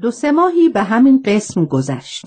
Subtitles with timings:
[0.00, 2.26] دو سه ماهی به همین قسم گذشت.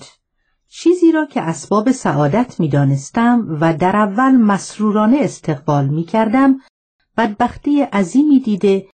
[0.68, 6.60] چیزی را که اسباب سعادت می دانستم و در اول مسرورانه استقبال می کردم
[7.16, 8.88] بدبختی عظیمی دیده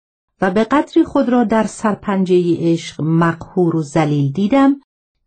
[0.41, 4.79] و به قدری خود را در سرپنجه عشق مقهور و زلیل دیدم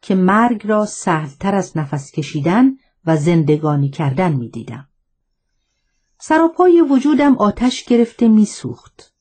[0.03, 2.77] که مرگ را سهلتر از نفس کشیدن
[3.07, 4.89] و زندگانی کردن می دیدم.
[6.21, 9.14] سراپای وجودم آتش گرفته میسوخت.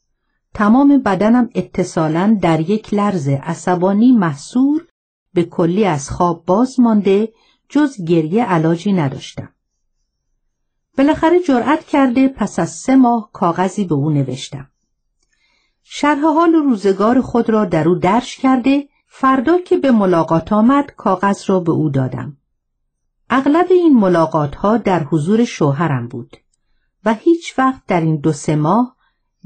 [0.54, 4.88] تمام بدنم اتصالا در یک لرز عصبانی محصور
[5.34, 7.34] به کلی از خواب باز مانده
[7.70, 9.50] جز گریه علاجی نداشتم.
[10.98, 14.70] بالاخره جرأت کرده پس از سه ماه کاغذی به او نوشتم.
[15.84, 21.44] شرح حال روزگار خود را در او درش کرده فردا که به ملاقات آمد کاغذ
[21.48, 22.38] را به او دادم.
[23.30, 26.38] اغلب این ملاقات ها در حضور شوهرم بود
[27.06, 28.96] و هیچ وقت در این دو سه ماه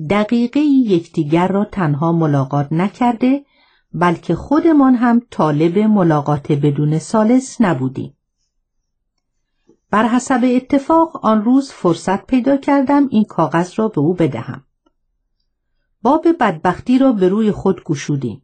[0.10, 3.46] دقیقه یکدیگر را تنها ملاقات نکرده
[3.94, 8.18] بلکه خودمان هم طالب ملاقات بدون سالس نبودیم.
[9.92, 14.64] بر حسب اتفاق آن روز فرصت پیدا کردم این کاغذ را به او بدهم.
[16.02, 18.42] باب بدبختی را به روی خود گشودیم.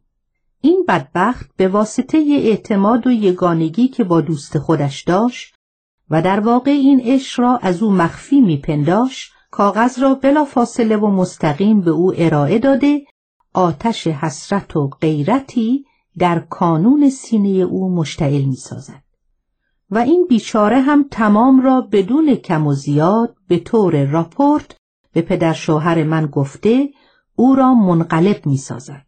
[0.60, 5.54] این بدبخت به واسطه اعتماد و یگانگی که با دوست خودش داشت
[6.10, 11.06] و در واقع این عشق را از او مخفی میپنداش کاغذ را بلا فاصله و
[11.06, 13.06] مستقیم به او ارائه داده
[13.52, 15.84] آتش حسرت و غیرتی
[16.18, 19.02] در کانون سینه او مشتعل می سازد.
[19.90, 24.76] و این بیچاره هم تمام را بدون کم و زیاد به طور راپورت
[25.12, 26.88] به پدر شوهر من گفته
[27.34, 29.06] او را منقلب می سازد.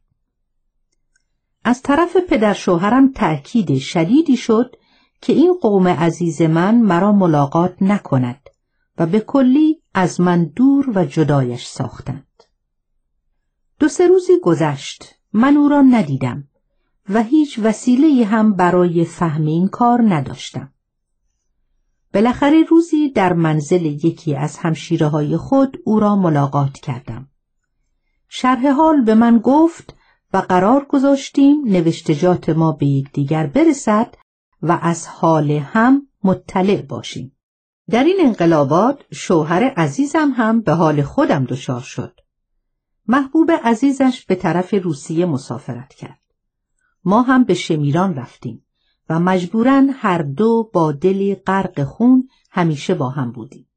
[1.65, 4.77] از طرف پدر شوهرم تأکید شدیدی شد
[5.21, 8.41] که این قوم عزیز من مرا ملاقات نکند
[8.99, 12.43] و به کلی از من دور و جدایش ساختند.
[13.79, 16.49] دو سه روزی گذشت من او را ندیدم
[17.09, 20.73] و هیچ وسیله هم برای فهم این کار نداشتم.
[22.15, 27.29] بالاخره روزی در منزل یکی از همشیره های خود او را ملاقات کردم.
[28.29, 29.95] شرح حال به من گفت
[30.33, 34.15] و قرار گذاشتیم نوشتجات ما به یکدیگر برسد
[34.63, 37.36] و از حال هم مطلع باشیم.
[37.91, 42.21] در این انقلابات شوهر عزیزم هم به حال خودم دچار شد.
[43.09, 46.21] محبوب عزیزش به طرف روسیه مسافرت کرد.
[47.05, 48.65] ما هم به شمیران رفتیم
[49.09, 53.69] و مجبورا هر دو با دلی غرق خون همیشه با هم بودیم.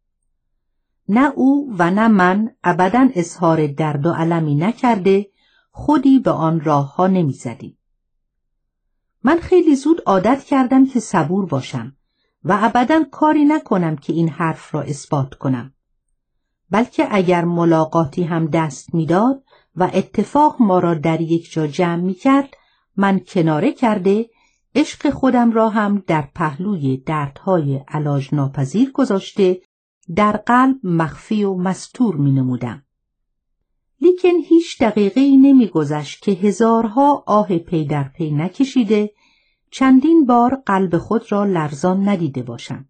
[1.09, 5.29] نه او و نه من ابدا اظهار درد و علمی نکرده
[5.71, 7.77] خودی به آن راه ها نمی زدیم.
[9.23, 11.95] من خیلی زود عادت کردم که صبور باشم
[12.44, 15.73] و ابدا کاری نکنم که این حرف را اثبات کنم.
[16.72, 19.44] بلکه اگر ملاقاتی هم دست می‌داد
[19.75, 22.53] و اتفاق ما را در یک جا جمع می کرد
[22.97, 24.29] من کناره کرده
[24.75, 29.61] عشق خودم را هم در پهلوی دردهای علاج ناپذیر گذاشته
[30.16, 32.83] در قلب مخفی و مستور می نمودم.
[34.01, 39.11] لیکن هیچ دقیقه ای نمی گذشت که هزارها آه پی در پی نکشیده
[39.72, 42.85] چندین بار قلب خود را لرزان ندیده باشم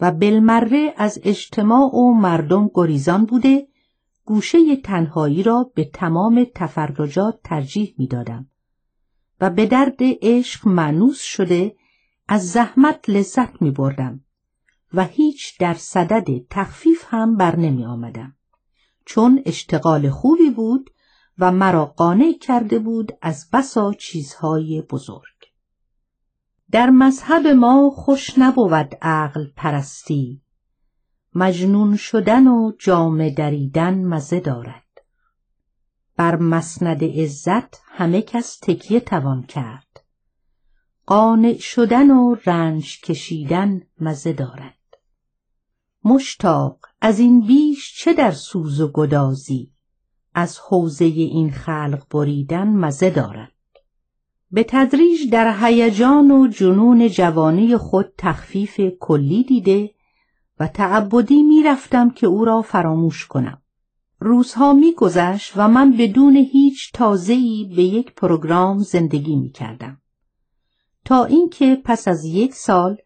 [0.00, 3.68] و بلمره از اجتماع و مردم گریزان بوده
[4.24, 8.50] گوشه تنهایی را به تمام تفرجات ترجیح می دادم
[9.40, 11.76] و به درد عشق معنوس شده
[12.28, 14.24] از زحمت لذت می بردم
[14.94, 18.36] و هیچ در صدد تخفیف هم بر نمی آمدم.
[19.04, 20.90] چون اشتغال خوبی بود
[21.38, 25.35] و مرا قانع کرده بود از بسا چیزهای بزرگ.
[26.70, 30.40] در مذهب ما خوش نبود عقل پرستی.
[31.34, 34.82] مجنون شدن و جام دریدن مزه دارد.
[36.16, 40.04] بر مسند عزت همه کس تکیه توان کرد.
[41.06, 44.76] قانع شدن و رنج کشیدن مزه دارد.
[46.04, 49.72] مشتاق از این بیش چه در سوز و گدازی؟
[50.34, 53.52] از حوزه این خلق بریدن مزه دارد.
[54.50, 59.90] به تدریج در هیجان و جنون جوانی خود تخفیف کلی دیده
[60.60, 63.62] و تعبدی می‌رفتم که او را فراموش کنم.
[64.20, 70.00] روزها میگذشت و من بدون هیچ تازه‌ای به یک پروگرام زندگی می‌کردم.
[71.04, 72.96] تا اینکه پس از یک سال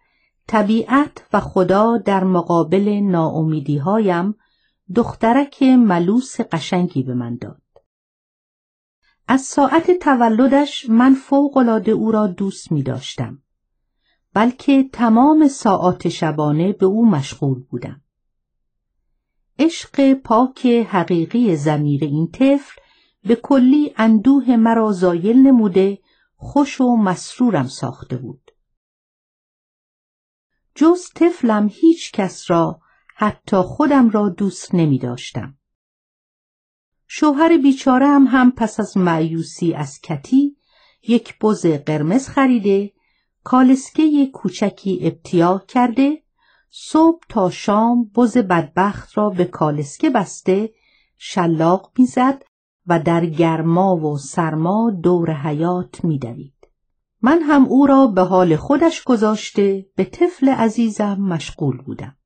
[0.46, 4.34] طبیعت و خدا در مقابل ناامیدی هایم
[4.94, 7.59] دخترک ملوس قشنگی به من داد.
[9.32, 13.42] از ساعت تولدش من فوقالعاده او را دوست می داشتم.
[14.34, 18.02] بلکه تمام ساعات شبانه به او مشغول بودم.
[19.58, 22.80] عشق پاک حقیقی زمیر این طفل
[23.22, 25.98] به کلی اندوه مرا زایل نموده
[26.36, 28.50] خوش و مسرورم ساخته بود
[30.74, 32.80] جز طفلم هیچ کس را
[33.16, 35.59] حتی خودم را دوست نمی داشتم.
[37.12, 40.56] شوهر بیچاره هم, هم پس از معیوسی از کتی
[41.08, 42.92] یک بز قرمز خریده
[43.44, 46.22] کالسکه کوچکی ابتیا کرده
[46.70, 50.72] صبح تا شام بز بدبخت را به کالسکه بسته
[51.18, 52.42] شلاق می‌زد
[52.86, 56.68] و در گرما و سرما دور حیات میدوید.
[57.22, 62.16] من هم او را به حال خودش گذاشته به طفل عزیزم مشغول بودم.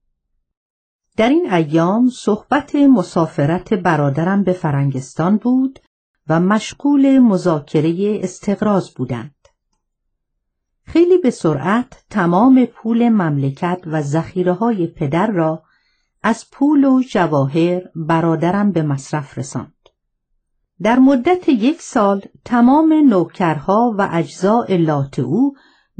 [1.17, 5.79] در این ایام صحبت مسافرت برادرم به فرنگستان بود
[6.29, 9.35] و مشغول مذاکره استقراض بودند.
[10.87, 15.63] خیلی به سرعت تمام پول مملکت و زخیره های پدر را
[16.23, 19.89] از پول و جواهر برادرم به مصرف رساند.
[20.83, 25.55] در مدت یک سال تمام نوکرها و اجزاء لات او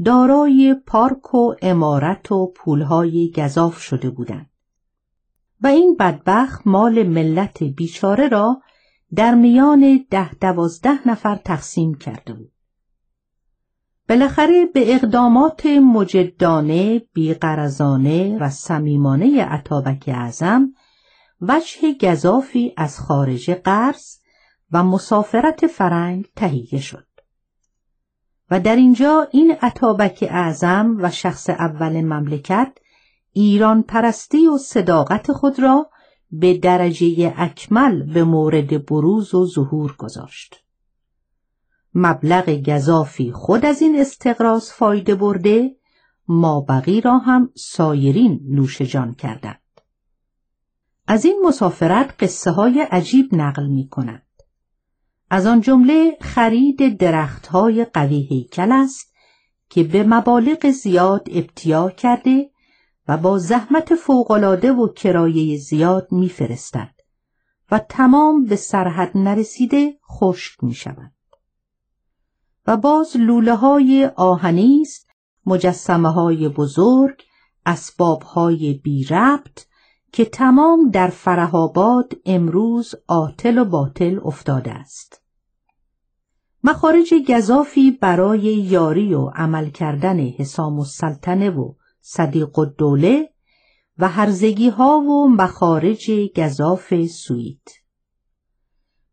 [0.05, 4.49] دارای پارک و امارت و پولهای گذاف شده بودند.
[5.65, 8.61] و این بدبخت مال ملت بیچاره را
[9.15, 12.51] در میان ده دوازده نفر تقسیم کرده بود.
[14.09, 20.73] بالاخره به اقدامات مجدانه، بیقرزانه و صمیمانه عطابک اعظم
[21.41, 24.17] وجه گذافی از خارج قرض
[24.71, 27.07] و مسافرت فرنگ تهیه شد.
[28.51, 32.77] و در اینجا این عطابک اعظم و شخص اول مملکت
[33.37, 35.89] ایران پرستی و صداقت خود را
[36.31, 40.55] به درجه اکمل به مورد بروز و ظهور گذاشت.
[41.93, 45.75] مبلغ گذافی خود از این استقراض فایده برده
[46.27, 49.81] ما بقی را هم سایرین نوش جان کردند.
[51.07, 54.27] از این مسافرت قصه های عجیب نقل می کنند.
[55.29, 59.13] از آن جمله خرید درخت های قوی هیکل است
[59.69, 62.54] که به مبالغ زیاد ابتیا کرده
[63.07, 66.95] و با زحمت فوقالعاده و کرایه زیاد میفرستد
[67.71, 71.11] و تمام به سرحد نرسیده خشک می شود.
[72.67, 75.07] و باز لوله های آهنی است
[75.45, 77.21] مجسمه های بزرگ
[77.65, 79.65] اسباب های بی ربط
[80.11, 85.21] که تمام در فرهاباد امروز آتل و باطل افتاده است.
[86.63, 91.73] مخارج گذافی برای یاری و عمل کردن حسام السلطنه و
[92.07, 93.29] صدیق الدوله
[93.97, 97.69] و هرزگی ها و مخارج گذاف سوئید.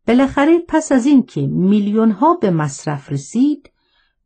[0.07, 3.71] بالاخره پس از اینکه میلیون ها به مصرف رسید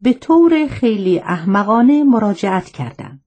[0.01, 3.23] به طور خیلی احمقانه مراجعت کردند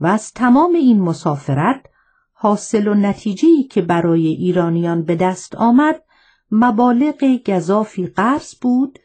[0.00, 1.86] و از تمام این مسافرت
[2.32, 6.02] حاصل و نتیجه‌ای که برای ایرانیان به دست آمد
[6.50, 8.98] مبالغ گذافی قرض بود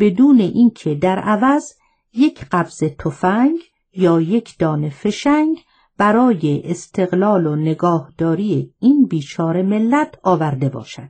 [0.00, 1.72] بدون اینکه در عوض
[2.12, 3.58] یک قبض تفنگ
[3.92, 5.58] یا یک دانه فشنگ
[5.98, 11.08] برای استقلال و نگاهداری این بیچاره ملت آورده باشد.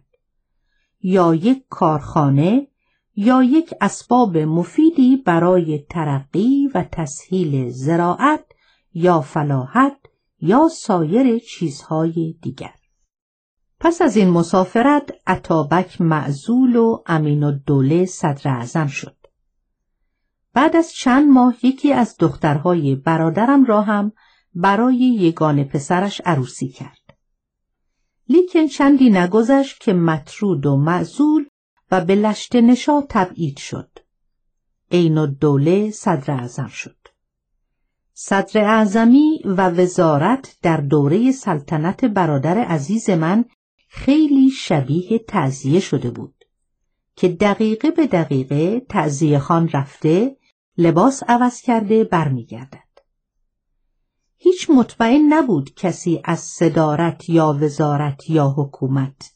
[1.01, 2.67] یا یک کارخانه
[3.17, 8.45] یا یک اسباب مفیدی برای ترقی و تسهیل زراعت
[8.93, 9.97] یا فلاحت
[10.41, 12.75] یا سایر چیزهای دیگر.
[13.81, 19.18] پس از این مسافرت عطابک معزول و امین و دوله صدر اعظم شد.
[20.55, 24.13] بعد از چند ماه یکی از دخترهای برادرم را هم
[24.55, 27.17] برای یگان پسرش عروسی کرد.
[28.29, 31.47] لیکن چندی نگذشت که مطرود و معزول
[31.91, 33.91] و به لشت نشا تبعید شد.
[34.91, 36.97] عین الدوله صدر اعظم شد.
[38.13, 43.45] صدر اعظمی و وزارت در دوره سلطنت برادر عزیز من
[43.89, 46.45] خیلی شبیه تعذیه شده بود
[47.17, 50.37] که دقیقه به دقیقه تعذیه خان رفته
[50.81, 52.89] لباس عوض کرده برمیگردد.
[54.37, 59.33] هیچ مطمئن نبود کسی از صدارت یا وزارت یا حکومت.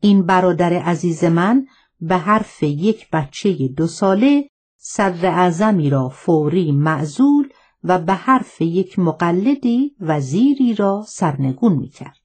[0.00, 1.66] این برادر عزیز من
[2.00, 7.48] به حرف یک بچه دو ساله صدر اعظمی را فوری معزول
[7.84, 12.20] و به حرف یک مقلدی وزیری را سرنگون می کرد.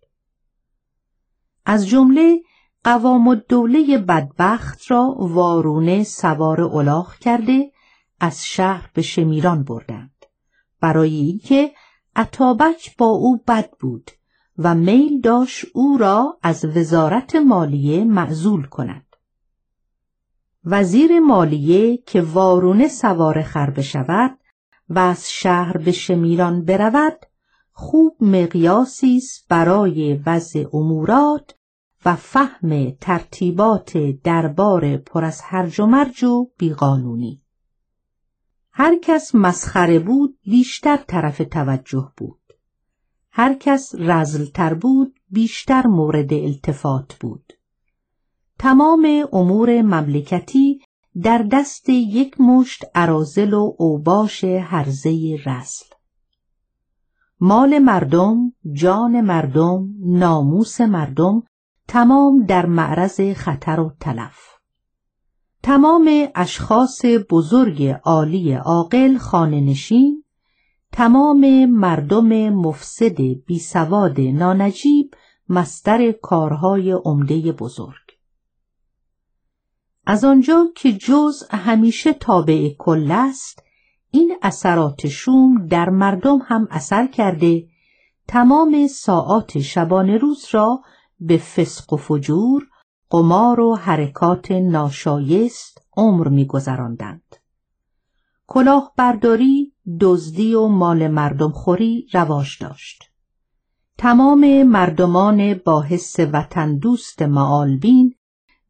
[1.65, 2.41] از جمله
[2.83, 7.71] قوام الدوله بدبخت را وارونه سوار الاغ کرده
[8.19, 10.25] از شهر به شمیران بردند.
[10.81, 11.71] برای اینکه
[12.15, 14.11] عطابک با او بد بود
[14.57, 19.05] و میل داشت او را از وزارت مالیه معزول کند.
[20.65, 24.37] وزیر مالیه که وارونه سوار خر بشود
[24.89, 27.25] و از شهر به شمیران برود
[27.71, 31.55] خوب مقیاسی است برای وضع امورات
[32.05, 37.38] و فهم ترتیبات دربار پر از هرج و مرج و بیقانونی.
[38.81, 42.53] هر کس مسخره بود بیشتر طرف توجه بود.
[43.31, 47.53] هر کس رزلتر بود بیشتر مورد التفات بود.
[48.59, 50.79] تمام امور مملکتی
[51.21, 55.85] در دست یک مشت عرازل و اوباش هرزه رزل.
[57.39, 61.43] مال مردم، جان مردم، ناموس مردم
[61.87, 64.58] تمام در معرض خطر و تلف.
[65.63, 70.23] تمام اشخاص بزرگ عالی عاقل خانه نشین
[70.91, 75.13] تمام مردم مفسد بیسواد نانجیب
[75.49, 78.09] مستر کارهای عمده بزرگ.
[80.05, 83.63] از آنجا که جز همیشه تابع کل است
[84.11, 87.67] این اثرات شوم در مردم هم اثر کرده
[88.27, 90.81] تمام ساعات شبانه روز را
[91.19, 92.68] به فسق و فجور
[93.09, 97.35] قمار و حرکات ناشایست عمر میگذراندند.
[98.47, 103.03] کلاهبرداری دزدی و مال مردم خوری رواج داشت.
[103.97, 108.15] تمام مردمان با حس وطن دوست معالبین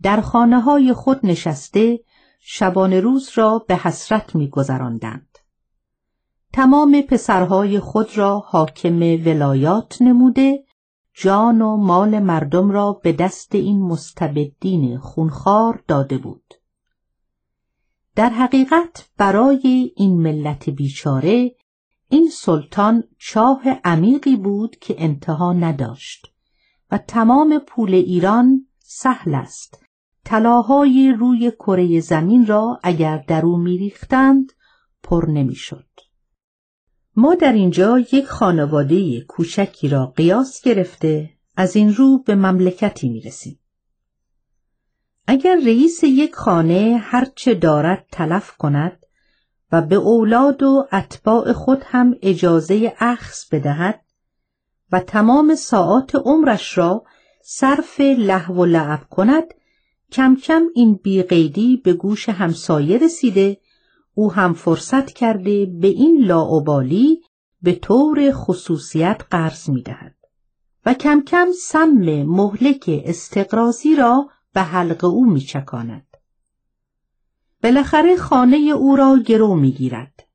[0.01, 1.99] در خانه های خود نشسته
[2.39, 5.37] شبان روز را به حسرت میگذراندند.
[6.53, 10.63] تمام پسرهای خود را حاکم ولایات نموده
[11.21, 16.53] جان و مال مردم را به دست این مستبدین خونخوار داده بود
[18.15, 21.55] در حقیقت برای این ملت بیچاره
[22.09, 26.27] این سلطان چاه عمیقی بود که انتها نداشت
[26.91, 29.83] و تمام پول ایران سهل است
[30.25, 34.51] طلاهای روی کره زمین را اگر در او میریختند
[35.03, 35.88] پر نمی‌شد.
[37.19, 43.21] ما در اینجا یک خانواده کوچکی را قیاس گرفته از این رو به مملکتی می
[43.21, 43.59] رسیم.
[45.27, 49.05] اگر رئیس یک خانه هرچه دارد تلف کند
[49.71, 54.01] و به اولاد و اتباع خود هم اجازه اخص بدهد
[54.91, 57.03] و تمام ساعات عمرش را
[57.43, 59.53] صرف لحو و لعب کند
[60.11, 63.57] کم کم این بیقیدی به گوش همسایه رسیده
[64.13, 67.21] او هم فرصت کرده به این لاعبالی
[67.61, 70.15] به طور خصوصیت قرض می دهد
[70.85, 76.07] و کم کم سم مهلک استقرازی را به حلق او می چکاند.
[77.63, 80.27] بالاخره خانه او را گرو می گیرد.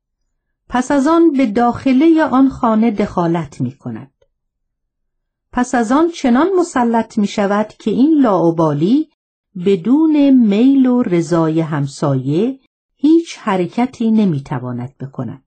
[0.69, 4.13] پس از آن به داخله آن خانه دخالت می کند.
[5.53, 9.09] پس از آن چنان مسلط می شود که این لاعبالی
[9.67, 12.61] بدون میل و رضای همسایه
[13.05, 15.45] هیچ حرکتی نمی‌تواند بکند.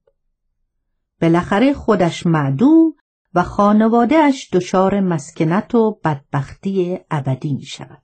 [1.21, 2.93] بالاخره خودش معدوم
[3.33, 8.01] و خانوادهش دچار مسکنت و بدبختی ابدی می شود.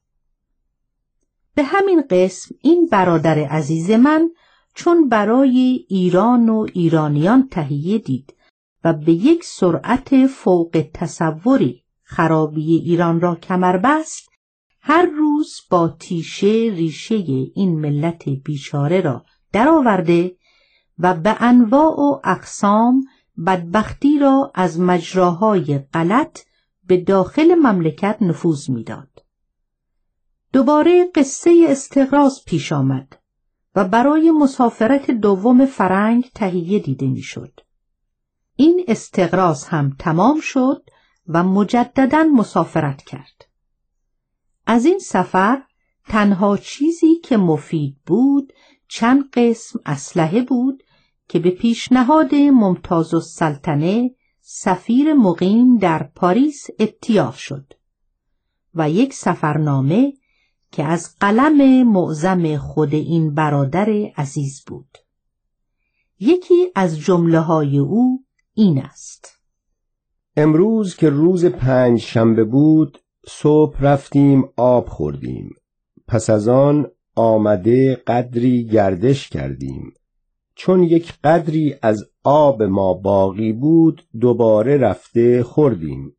[1.56, 4.30] به همین قسم این برادر عزیز من
[4.76, 8.36] چون برای ایران و ایرانیان تهیه دید
[8.84, 14.30] و به یک سرعت فوق تصوری خرابی ایران را کمر بست
[14.82, 17.16] هر روز با تیشه ریشه
[17.56, 20.36] این ملت بیچاره را درآورده
[21.00, 23.06] و به انواع و اقسام
[23.46, 26.40] بدبختی را از مجراهای غلط
[26.88, 29.26] به داخل مملکت نفوذ می‌داد.
[30.54, 33.20] دوباره قصه استقراض پیش آمد
[33.76, 37.60] و برای مسافرت دوم فرنگ تهیه دیده می‌شد.
[38.56, 40.90] این استقراض هم تمام شد
[41.28, 43.46] و مجددا مسافرت کرد.
[44.66, 45.62] از این سفر
[46.08, 48.54] تنها چیزی که مفید بود
[48.96, 50.84] چند قسم اسلحه بود
[51.28, 57.74] که به پیشنهاد ممتاز السلطنه سفیر مقیم در پاریس اتیاف شد
[58.76, 60.14] و یک سفرنامه
[60.72, 64.98] که از قلم معظم خود این برادر عزیز بود.
[66.20, 68.24] یکی از جمله های او
[68.54, 69.40] این است.
[70.38, 75.50] امروز که روز پنج شنبه بود صبح رفتیم آب خوردیم.
[76.08, 79.94] پس از آن آمده قدری گردش کردیم.
[80.56, 86.16] چون یک قدری از آب ما باقی بود دوباره رفته خوردیم.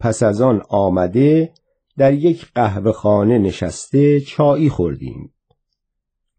[0.00, 1.52] پس از آن آمده
[1.96, 5.34] در یک قهوه خانه نشسته چایی خوردیم.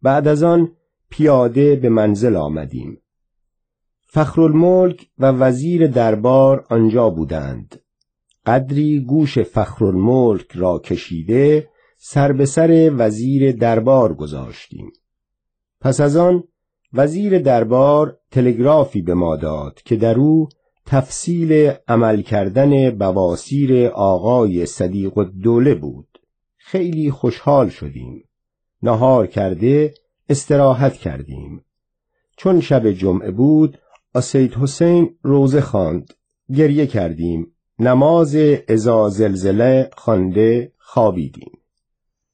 [0.01, 0.71] بعد از آن
[1.09, 3.01] پیاده به منزل آمدیم.
[4.07, 7.81] فخرالملک و وزیر دربار آنجا بودند.
[8.45, 11.69] قدری گوش فخرالملک را کشیده
[12.07, 14.91] سر به سر وزیر دربار گذاشتیم.
[15.81, 16.43] پس از آن
[16.93, 20.49] وزیر دربار تلگرافی به ما داد که در او
[20.85, 26.07] تفصیل عمل کردن بواسیر آقای صدیق الدوله بود.
[26.57, 28.23] خیلی خوشحال شدیم.
[28.83, 29.93] نهار کرده
[30.29, 31.65] استراحت کردیم.
[32.37, 33.77] چون شب جمعه بود
[34.13, 36.13] آسید حسین روزه خواند.
[36.55, 37.55] گریه کردیم.
[37.79, 38.35] نماز
[38.69, 41.51] ازا زلزله خوانده خوابیدیم.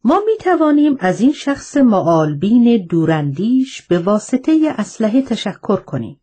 [0.04, 6.22] ما می توانیم از این شخص معالبین دورندیش به واسطه اسلحه تشکر کنیم.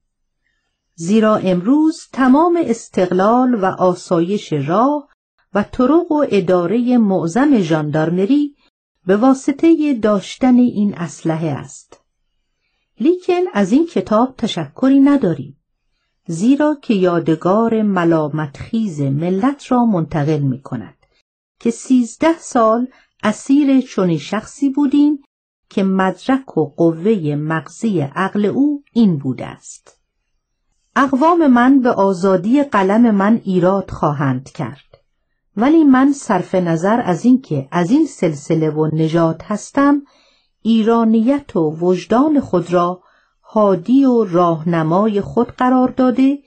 [0.94, 5.08] زیرا امروز تمام استقلال و آسایش راه
[5.54, 8.56] و طرق و اداره معظم ژاندارمری
[9.06, 12.00] به واسطه داشتن این اسلحه است.
[13.00, 15.60] لیکن از این کتاب تشکری نداریم
[16.26, 20.96] زیرا که یادگار ملامتخیز ملت را منتقل می کند
[21.60, 22.88] که سیزده سال
[23.22, 25.22] اسیر چنین شخصی بودیم
[25.68, 30.00] که مدرک و قوه مغزی عقل او این بوده است
[30.96, 34.98] اقوام من به آزادی قلم من ایراد خواهند کرد
[35.56, 40.02] ولی من صرف نظر از اینکه از این سلسله و نجات هستم
[40.62, 43.02] ایرانیت و وجدان خود را
[43.42, 46.38] هادی و راهنمای خود قرار داده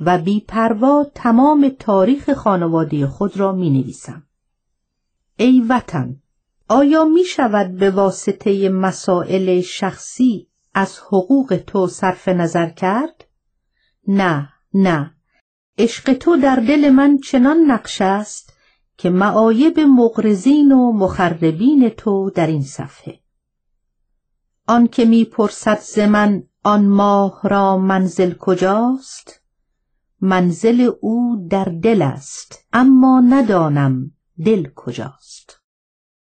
[0.00, 4.27] و بیپروا تمام تاریخ خانواده خود را می نویسم.
[5.40, 6.16] ای وطن
[6.68, 13.24] آیا می شود به واسطه مسائل شخصی از حقوق تو صرف نظر کرد؟
[14.08, 15.14] نه نه
[15.78, 18.52] عشق تو در دل من چنان نقش است
[18.96, 23.20] که معایب مغرزین و مخربین تو در این صفحه
[24.66, 29.42] آن که می پرسد ز من آن ماه را منزل کجاست
[30.20, 34.12] منزل او در دل است اما ندانم
[34.44, 35.60] دل کجاست؟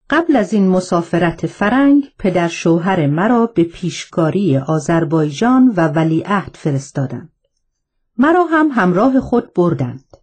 [0.09, 7.33] قبل از این مسافرت فرنگ پدر شوهر مرا به پیشکاری آذربایجان و ولیعهد فرستادند.
[8.17, 10.17] مرا هم همراه خود بردند.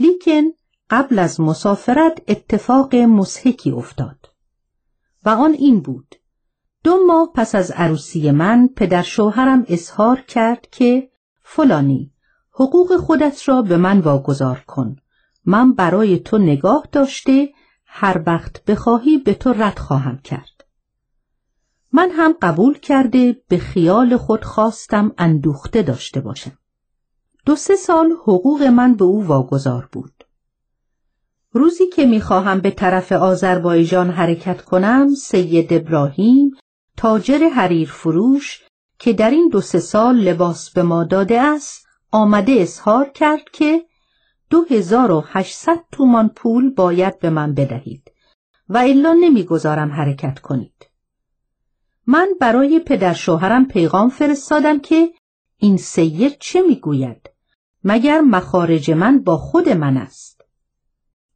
[0.00, 0.42] لیکن
[0.90, 4.26] قبل از مسافرت اتفاق مسحکی افتاد.
[5.24, 6.14] و آن این بود.
[6.84, 11.10] دو ماه پس از عروسی من پدر شوهرم اظهار کرد که
[11.42, 12.12] فلانی
[12.52, 14.96] حقوق خودت را به من واگذار کن.
[15.50, 17.48] من برای تو نگاه داشته
[17.86, 20.64] هر وقت بخواهی به تو رد خواهم کرد.
[21.92, 26.58] من هم قبول کرده به خیال خود خواستم اندوخته داشته باشم.
[27.46, 30.24] دو سه سال حقوق من به او واگذار بود.
[31.52, 36.50] روزی که می‌خواهم به طرف آذربایجان حرکت کنم سید ابراهیم
[36.96, 38.62] تاجر حریر فروش
[38.98, 43.89] که در این دو سه سال لباس به ما داده است آمده اظهار کرد که
[44.50, 48.12] دو هزار و هشتصد تومان پول باید به من بدهید
[48.68, 50.90] و الا نمی‌گذارم حرکت کنید.
[52.06, 55.12] من برای پدر شوهرم پیغام فرستادم که
[55.56, 57.30] این سید چه می‌گوید
[57.84, 60.44] مگر مخارج من با خود من است.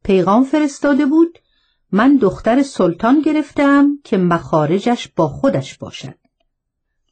[0.03, 1.39] پیغام فرستاده بود
[1.91, 6.17] من دختر سلطان گرفتم که مخارجش با خودش باشد.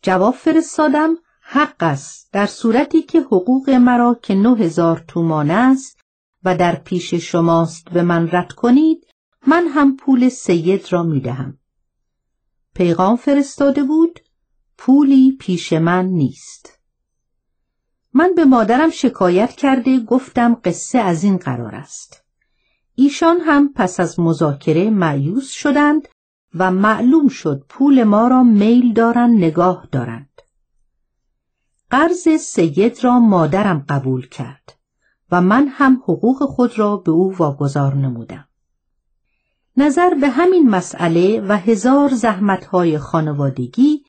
[0.02, 6.00] جواب فرستادم حق است در صورتی که حقوق مرا که نه هزار تومان است
[6.44, 9.08] و در پیش شماست به من رد کنید
[9.48, 11.58] من هم پول سید را می دهم.
[12.76, 14.20] پیغام فرستاده بود
[14.78, 16.80] پولی پیش من نیست.
[18.14, 22.24] من به مادرم شکایت کرده گفتم قصه از این قرار است.
[22.96, 26.08] ایشان هم پس از مذاکره معیوس شدند
[26.56, 30.33] و معلوم شد پول ما را میل دارند نگاه دارند
[31.94, 34.78] قرض سید را مادرم قبول کرد
[35.32, 38.48] و من هم حقوق خود را به او واگذار نمودم
[39.78, 44.04] نظر به همین مسئله و هزار زحمتهای خانوادگی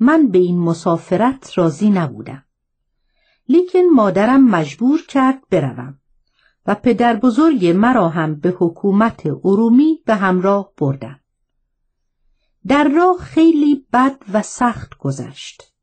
[0.00, 2.44] من به این مسافرت راضی نبودم
[3.48, 5.98] لیکن مادرم مجبور کرد بروم
[6.66, 11.20] و پدر بزرگ مرا هم به حکومت ارومی به همراه بردم.
[12.66, 15.75] در راه خیلی بد و سخت گذشت.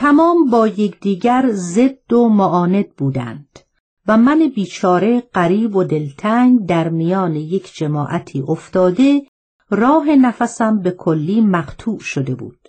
[0.00, 3.58] تمام با یکدیگر ضد و معاند بودند
[4.06, 9.22] و من بیچاره قریب و دلتنگ در میان یک جماعتی افتاده
[9.70, 12.68] راه نفسم به کلی مقطوع شده بود.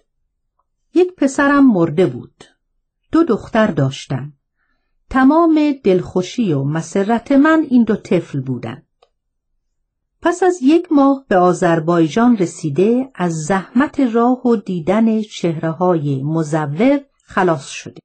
[0.94, 2.44] یک پسرم مرده بود.
[3.12, 4.34] دو دختر داشتم.
[5.10, 8.88] تمام دلخوشی و مسرت من این دو طفل بودند.
[10.22, 17.02] پس از یک ماه به آذربایجان رسیده از زحمت راه و دیدن چهره های مزور
[17.36, 18.02] خلاص شده.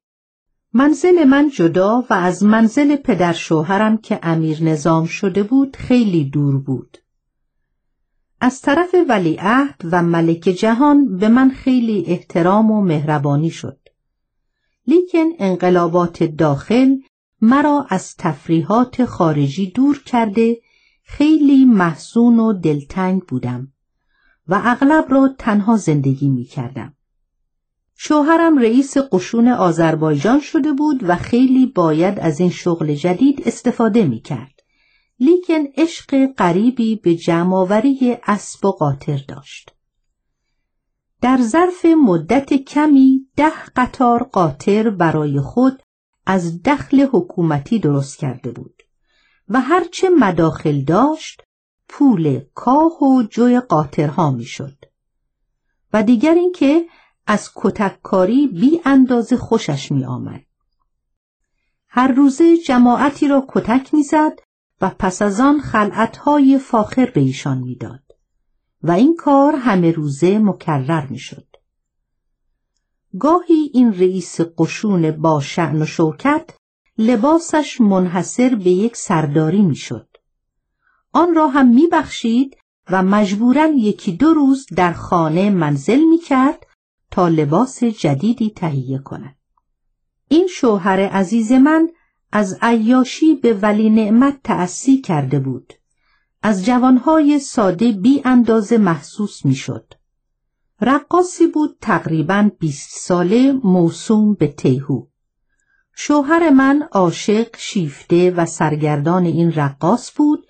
[0.73, 6.59] منزل من جدا و از منزل پدر شوهرم که امیر نظام شده بود خیلی دور
[6.59, 6.99] بود.
[8.41, 13.79] از طرف ولیعهد و ملک جهان به من خیلی احترام و مهربانی شد.
[14.87, 16.97] لیکن انقلابات داخل
[17.41, 20.57] مرا از تفریحات خارجی دور کرده
[21.05, 23.73] خیلی محزون و دلتنگ بودم
[24.49, 26.96] و اغلب را تنها زندگی می کردم.
[27.97, 34.21] شوهرم رئیس قشون آذربایجان شده بود و خیلی باید از این شغل جدید استفاده می
[34.21, 34.63] کرد.
[35.21, 39.71] لیکن عشق قریبی به جمعآوری اسب و قاطر داشت.
[41.21, 45.83] در ظرف مدت کمی ده قطار قاطر برای خود
[46.27, 48.83] از دخل حکومتی درست کرده بود
[49.49, 51.43] و هرچه مداخل داشت
[51.89, 54.77] پول کاه و جوی قاطرها می‌شد
[55.93, 56.87] و دیگر اینکه
[57.27, 60.43] از کتککاری بی اندازه خوشش می آمد.
[61.89, 64.39] هر روزه جماعتی را کتک می‌زد
[64.81, 68.03] و پس از آن خلعتهای فاخر به ایشان می‌داد
[68.83, 71.47] و این کار همه روزه مکرر می‌شد.
[73.19, 76.51] گاهی این رئیس قشون با شعن و شوکت
[76.99, 80.09] لباسش منحصر به یک سرداری می‌شد.
[81.13, 82.57] آن را هم میبخشید
[82.91, 86.66] و مجبورا یکی دو روز در خانه منزل می‌کرد
[87.17, 89.37] تا لباس جدیدی تهیه کند.
[90.29, 91.89] این شوهر عزیز من
[92.33, 95.73] از عیاشی به ولی نعمت تأسی کرده بود.
[96.43, 99.95] از جوانهای ساده بی اندازه محسوس می‌شد.
[100.81, 105.07] رقاصی بود تقریبا بیست ساله موسوم به تیهو.
[105.95, 110.47] شوهر من عاشق شیفته و سرگردان این رقاص بود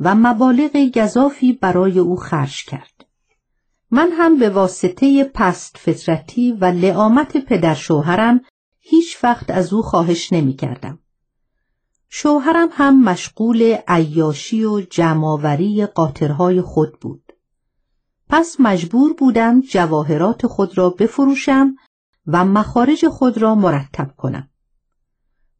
[0.00, 2.95] و مبالغ گذافی برای او خرج کرد.
[3.90, 8.40] من هم به واسطه پست فطرتی و لعامت پدر شوهرم
[8.80, 10.98] هیچ وقت از او خواهش نمی کردم.
[12.08, 17.32] شوهرم هم مشغول عیاشی و جمعآوری قاطرهای خود بود.
[18.28, 21.76] پس مجبور بودم جواهرات خود را بفروشم
[22.26, 24.50] و مخارج خود را مرتب کنم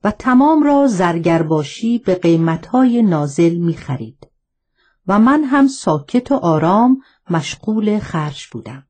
[0.04, 4.26] و تمام را زرگرباشی به قیمتهای نازل می خرید
[5.06, 8.86] و من هم ساکت و آرام مشغول خرج بودم.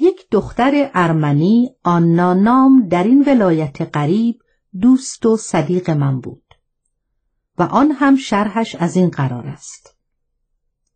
[0.00, 4.38] یک دختر ارمنی آنا نام در این ولایت قریب
[4.80, 6.54] دوست و صدیق من بود
[7.58, 9.96] و آن هم شرحش از این قرار است.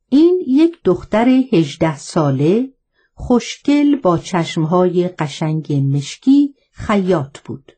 [0.08, 2.72] این یک دختر هجده ساله
[3.14, 7.72] خوشگل با چشمهای قشنگ مشکی خیاط بود.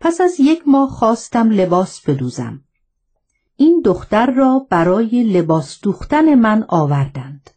[0.00, 2.64] پس از یک ماه خواستم لباس بدوزم.
[3.62, 7.50] این دختر را برای لباس دوختن من آوردند.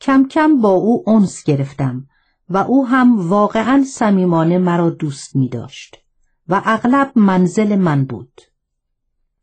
[0.00, 2.06] کم کم با او انس گرفتم
[2.48, 5.96] و او هم واقعا صمیمانه مرا دوست می داشت
[6.48, 8.40] و اغلب منزل من بود.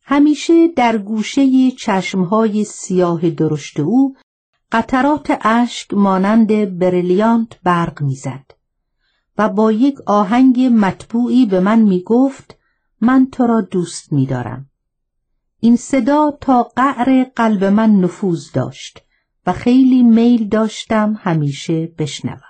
[0.03, 4.15] همیشه در گوشه چشمهای سیاه درشت او
[4.71, 8.45] قطرات اشک مانند بریلیانت برق می‌زد
[9.37, 12.57] و با یک آهنگ مطبوعی به من می‌گفت
[13.01, 14.70] من تو را دوست میدارم
[15.63, 18.99] این صدا تا قعر قلب من نفوذ داشت
[19.47, 22.41] و خیلی میل داشتم همیشه بشنوم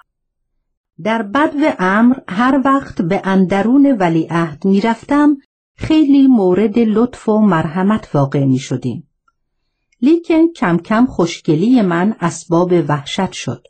[1.04, 5.38] در بدو امر هر وقت به اندرون ولیعهد می‌رفتم
[5.76, 9.10] خیلی مورد لطف و مرحمت واقع می شدیم.
[10.02, 13.68] لیکن کم کم خوشگلی من اسباب وحشت شد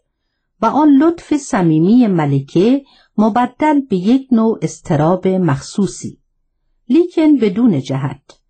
[0.62, 2.84] و آن لطف صمیمی ملکه
[3.18, 6.18] مبدل به یک نوع استراب مخصوصی
[6.90, 8.41] لیکن بدون جهت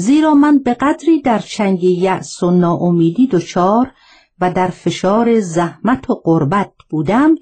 [0.00, 3.92] زیرا من به قدری در چنگ یأس و ناامیدی دچار
[4.40, 7.34] و در فشار زحمت و قربت بودم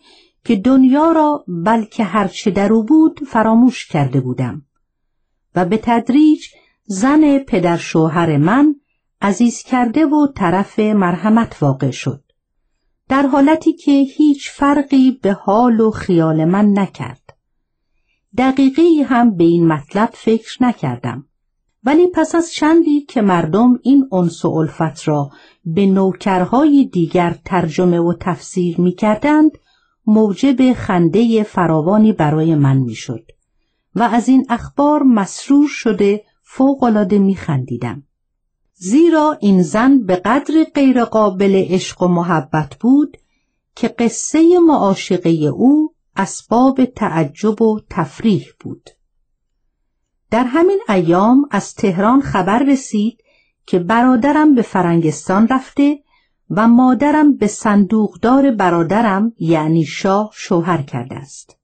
[0.44, 4.62] که دنیا را بلکه هرچه در او بود فراموش کرده بودم.
[5.54, 6.46] و به تدریج
[6.84, 8.74] زن پدر شوهر من
[9.22, 12.24] عزیز کرده و طرف مرحمت واقع شد.
[13.08, 17.36] در حالتی که هیچ فرقی به حال و خیال من نکرد.
[18.38, 21.28] دقیقی هم به این مطلب فکر نکردم.
[21.84, 25.30] ولی پس از چندی که مردم این انس و الفت را
[25.64, 29.50] به نوکرهای دیگر ترجمه و تفسیر می کردند
[30.06, 33.24] موجب خنده فراوانی برای من می‌شد.
[33.94, 38.02] و از این اخبار مسرور شده فوقالعاده میخندیدم
[38.74, 43.16] زیرا این زن به قدر غیرقابل عشق و محبت بود
[43.74, 48.90] که قصه معاشقه او اسباب تعجب و تفریح بود
[50.30, 53.22] در همین ایام از تهران خبر رسید
[53.66, 56.02] که برادرم به فرنگستان رفته
[56.50, 61.58] و مادرم به صندوقدار برادرم یعنی شاه شوهر کرده است.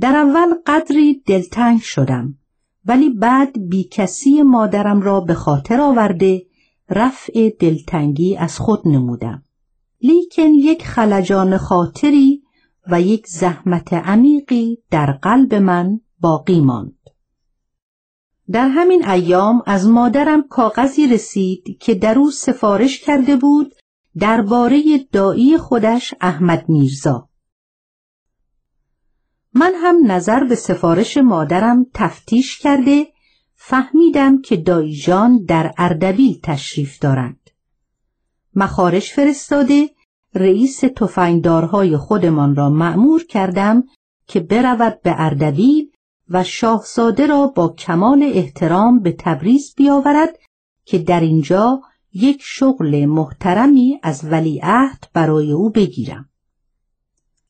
[0.00, 2.38] در اول قدری دلتنگ شدم
[2.84, 6.46] ولی بعد بی کسی مادرم را به خاطر آورده
[6.90, 9.42] رفع دلتنگی از خود نمودم.
[10.02, 12.42] لیکن یک خلجان خاطری
[12.90, 16.96] و یک زحمت عمیقی در قلب من باقی ماند.
[18.52, 23.74] در همین ایام از مادرم کاغذی رسید که در او سفارش کرده بود
[24.18, 27.28] درباره دایی خودش احمد میرزا.
[29.54, 33.06] من هم نظر به سفارش مادرم تفتیش کرده
[33.54, 37.50] فهمیدم که دایجان در اردبیل تشریف دارند.
[38.54, 39.90] مخارش فرستاده
[40.34, 43.84] رئیس تفنگدارهای خودمان را مأمور کردم
[44.26, 45.90] که برود به اردبیل
[46.30, 50.38] و شاهزاده را با کمال احترام به تبریز بیاورد
[50.84, 51.80] که در اینجا
[52.12, 56.28] یک شغل محترمی از ولیعهد برای او بگیرم.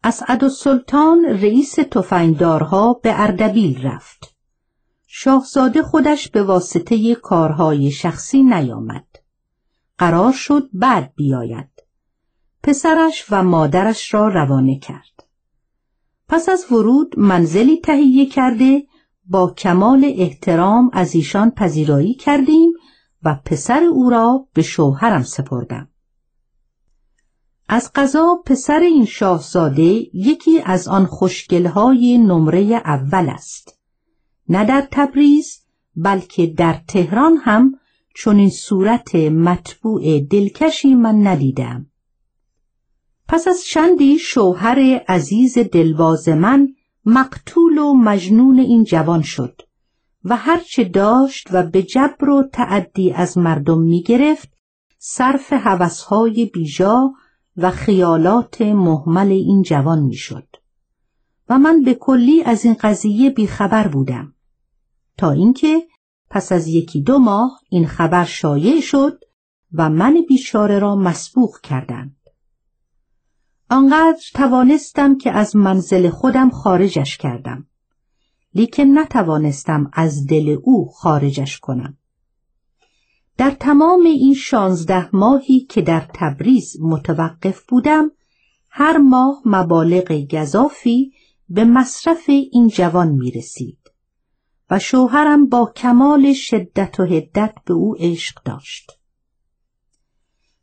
[0.04, 4.34] اسعد سلطان رئیس تفنگدارها به اردبیل رفت.
[5.06, 9.06] شاهزاده خودش به واسطه کارهای شخصی نیامد.
[9.98, 11.70] قرار شد بعد بیاید.
[12.62, 15.15] پسرش و مادرش را روانه کرد.
[16.28, 18.86] پس از ورود منزلی تهیه کرده
[19.24, 22.72] با کمال احترام از ایشان پذیرایی کردیم
[23.22, 25.88] و پسر او را به شوهرم سپردم.
[27.68, 33.78] از قضا پسر این شاهزاده یکی از آن خوشگلهای نمره اول است.
[34.48, 35.60] نه در تبریز
[35.96, 37.78] بلکه در تهران هم
[38.14, 41.86] چون این صورت مطبوع دلکشی من ندیدم.
[43.28, 46.68] پس از چندی شوهر عزیز دلواز من
[47.04, 49.62] مقتول و مجنون این جوان شد
[50.24, 54.52] و هرچه داشت و به جبر و تعدی از مردم می گرفت
[54.98, 57.12] صرف حوثهای بیجا
[57.56, 60.48] و خیالات محمل این جوان می شد.
[61.48, 64.34] و من به کلی از این قضیه بیخبر بودم
[65.18, 65.82] تا اینکه
[66.30, 69.20] پس از یکی دو ماه این خبر شایع شد
[69.72, 72.15] و من بیچاره را مسبوق کردند.
[73.70, 77.66] آنقدر توانستم که از منزل خودم خارجش کردم.
[78.54, 81.96] لیکن نتوانستم از دل او خارجش کنم.
[83.38, 88.10] در تمام این شانزده ماهی که در تبریز متوقف بودم
[88.70, 91.12] هر ماه مبالغ گذافی
[91.48, 93.78] به مصرف این جوان می رسید
[94.70, 98.92] و شوهرم با کمال شدت و هدت به او عشق داشت.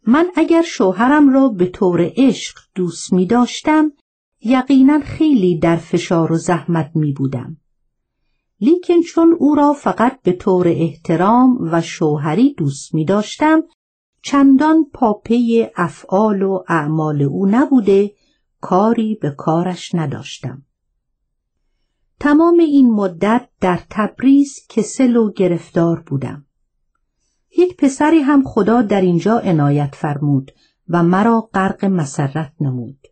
[0.07, 3.91] من اگر شوهرم را به طور عشق دوست می داشتم
[4.41, 7.57] یقینا خیلی در فشار و زحمت می بودم.
[8.61, 13.63] لیکن چون او را فقط به طور احترام و شوهری دوست می داشتم
[14.21, 18.11] چندان پاپه افعال و اعمال او نبوده
[18.61, 20.65] کاری به کارش نداشتم.
[22.19, 26.45] تمام این مدت در تبریز کسل و گرفتار بودم.
[27.57, 30.51] یک پسری هم خدا در اینجا عنایت فرمود
[30.89, 33.07] و مرا غرق مسرت نمود.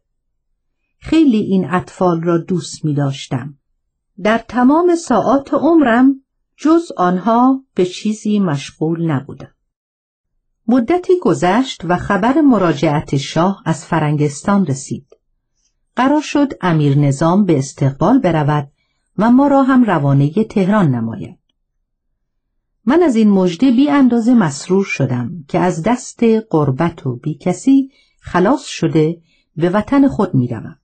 [0.99, 3.57] خیلی این اطفال را دوست می داشتم.
[4.23, 6.15] در تمام ساعات عمرم
[6.57, 9.55] جز آنها به چیزی مشغول نبودم.
[10.67, 15.07] مدتی گذشت و خبر مراجعت شاه از فرنگستان رسید.
[15.95, 18.71] قرار شد امیر نظام به استقبال برود
[19.17, 21.40] و ما را هم روانه تهران نماید.
[22.85, 27.91] من از این مژده بی اندازه مسرور شدم که از دست قربت و بی کسی
[28.19, 29.21] خلاص شده
[29.55, 30.79] به وطن خود می روم.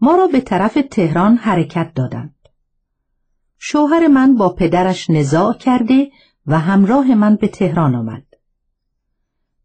[0.00, 2.34] ما را به طرف تهران حرکت دادند.
[3.58, 6.10] شوهر من با پدرش نزاع کرده
[6.46, 8.24] و همراه من به تهران آمد.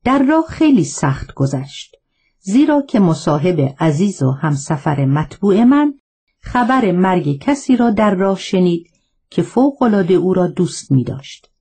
[0.04, 1.96] در راه خیلی سخت گذشت
[2.40, 5.94] زیرا که مصاحب عزیز و همسفر مطبوع من
[6.40, 8.93] خبر مرگ کسی را در راه شنید
[9.34, 11.52] که فوقالعاده او را دوست می داشت.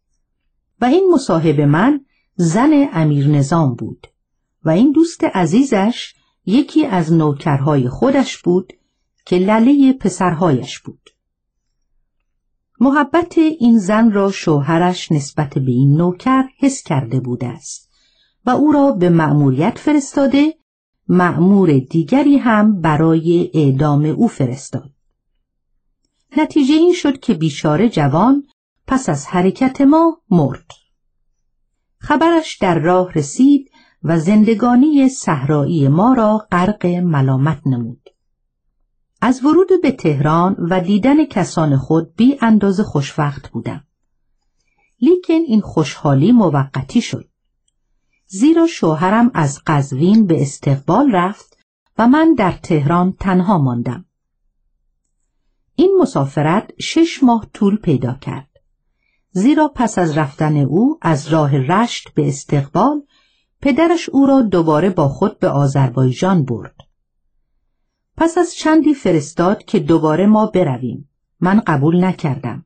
[0.80, 2.00] و این مصاحب من
[2.36, 4.06] زن امیر نظام بود
[4.64, 6.14] و این دوست عزیزش
[6.46, 8.72] یکی از نوکرهای خودش بود
[9.26, 11.10] که لله پسرهایش بود.
[12.80, 17.90] محبت این زن را شوهرش نسبت به این نوکر حس کرده بوده است
[18.46, 20.54] و او را به مأموریت فرستاده
[21.08, 24.90] مأمور دیگری هم برای اعدام او فرستاد.
[26.36, 28.46] نتیجه این شد که بیچاره جوان
[28.86, 30.66] پس از حرکت ما مرد.
[31.98, 33.70] خبرش در راه رسید
[34.02, 38.08] و زندگانی صحرایی ما را غرق ملامت نمود.
[39.20, 43.84] از ورود به تهران و دیدن کسان خود بی اندازه خوشوقت بودم.
[45.00, 47.28] لیکن این خوشحالی موقتی شد.
[48.26, 51.58] زیرا شوهرم از قزوین به استقبال رفت
[51.98, 54.04] و من در تهران تنها ماندم.
[55.74, 58.48] این مسافرت شش ماه طول پیدا کرد.
[59.30, 63.02] زیرا پس از رفتن او از راه رشت به استقبال
[63.62, 66.74] پدرش او را دوباره با خود به آذربایجان برد.
[68.16, 71.08] پس از چندی فرستاد که دوباره ما برویم.
[71.40, 72.64] من قبول نکردم.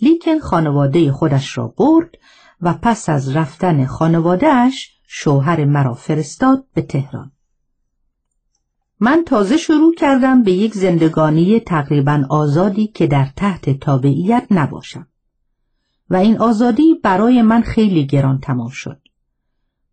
[0.00, 2.14] لیکن خانواده خودش را برد
[2.60, 7.32] و پس از رفتن خانوادهش شوهر مرا فرستاد به تهران
[9.02, 15.06] من تازه شروع کردم به یک زندگانی تقریبا آزادی که در تحت تابعیت نباشم.
[16.10, 19.00] و این آزادی برای من خیلی گران تمام شد.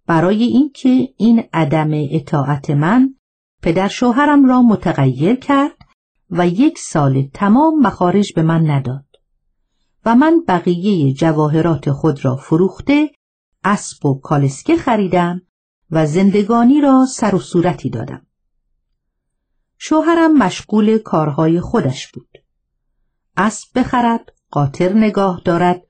[0.08, 3.15] برای اینکه این عدم اطاعت من
[3.62, 5.78] پدر شوهرم را متغیر کرد
[6.30, 9.06] و یک سال تمام مخارج به من نداد
[10.06, 13.12] و من بقیه جواهرات خود را فروخته
[13.63, 15.41] اسب و کالسکه خریدم
[15.91, 18.27] و زندگانی را سر و صورتی دادم.
[19.78, 22.38] شوهرم مشغول کارهای خودش بود.
[23.38, 25.84] اسب بخرد قاطر نگاه دارد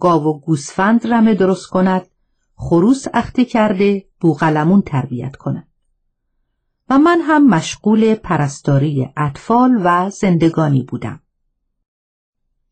[0.00, 2.06] گاو و گوسفند رمه درست کند
[2.54, 5.68] خروس اخته کرده بوغلمون تربیت کند.
[6.90, 11.20] و من هم مشغول پرستاری اطفال و زندگانی بودم.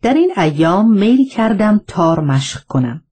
[0.03, 3.05] در این ایام میل کردم تار مشق کنم.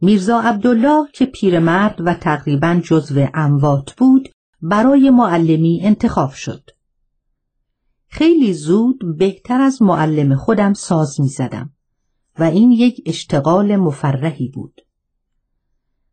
[0.00, 4.33] میرزا عبدالله که پیرمرد و تقریبا جزو اموات بود
[4.66, 6.70] برای معلمی انتخاب شد.
[8.06, 11.70] خیلی زود بهتر از معلم خودم ساز می زدم
[12.38, 14.80] و این یک اشتغال مفرحی بود.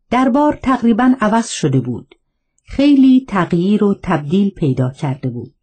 [0.10, 2.16] دربار تقریبا عوض شده بود.
[2.64, 5.56] خیلی تغییر و تبدیل پیدا کرده بود.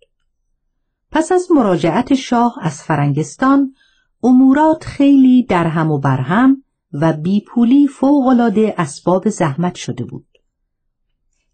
[1.11, 3.74] پس از مراجعت شاه از فرنگستان
[4.22, 10.27] امورات خیلی درهم و برهم و بیپولی فوقالعاده اسباب زحمت شده بود.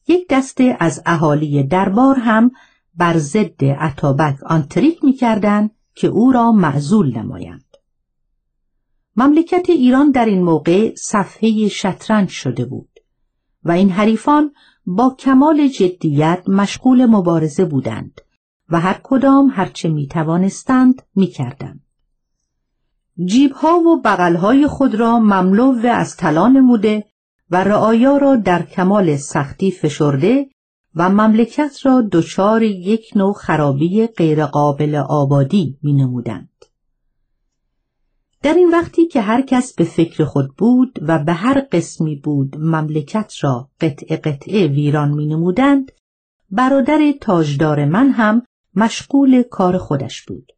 [0.08, 2.50] یک دسته از اهالی دربار هم
[2.94, 7.64] بر ضد عطابک آنتریک می‌کردند که او را معزول نمایند
[9.16, 12.88] مملکت ایران در این موقع صفحه شطرنج شده بود
[13.64, 14.52] و این حریفان
[14.86, 18.20] با کمال جدیت مشغول مبارزه بودند
[18.68, 21.80] و هر کدام هرچه می توانستند می کردند.
[23.24, 27.04] جیبها و بغلهای خود را مملو از طلا نموده
[27.50, 30.46] و رعایا را در کمال سختی فشرده
[30.94, 36.64] و مملکت را دچار یک نوع خرابی غیرقابل آبادی می نمودند.
[38.42, 42.56] در این وقتی که هر کس به فکر خود بود و به هر قسمی بود
[42.58, 45.92] مملکت را قطع قطعه ویران می نمودند
[46.50, 48.42] برادر تاجدار من هم
[48.74, 50.52] مشغول کار خودش بود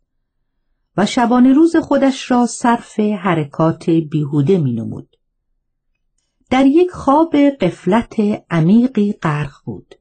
[0.97, 5.16] و شبانه روز خودش را صرف حرکات بیهوده می نمود.
[6.51, 8.15] در یک خواب قفلت
[8.51, 9.95] عمیقی غرق بود.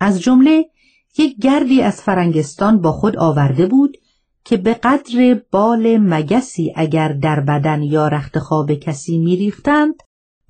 [0.00, 0.70] از جمله
[1.18, 3.96] یک گردی از فرنگستان با خود آورده بود
[4.44, 9.94] که به قدر بال مگسی اگر در بدن یا رخت خواب کسی میریختند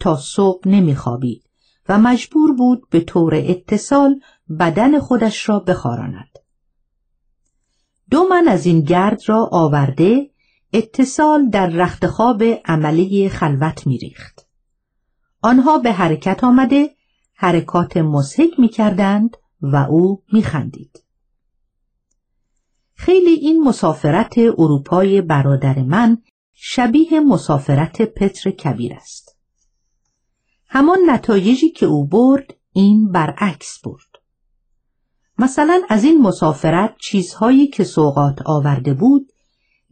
[0.00, 1.44] تا صبح نمیخوابید
[1.88, 4.20] و مجبور بود به طور اتصال
[4.60, 6.38] بدن خودش را بخاراند.
[8.10, 10.30] دو من از این گرد را آورده
[10.72, 14.47] اتصال در رخت خواب عملی خلوت میریخت.
[15.42, 16.90] آنها به حرکت آمده
[17.34, 21.02] حرکات مسحک می کردند و او می خندید.
[22.94, 26.18] خیلی این مسافرت اروپای برادر من
[26.52, 29.36] شبیه مسافرت پتر کبیر است.
[30.68, 34.08] همان نتایجی که او برد این برعکس برد.
[35.38, 39.32] مثلا از این مسافرت چیزهایی که سوقات آورده بود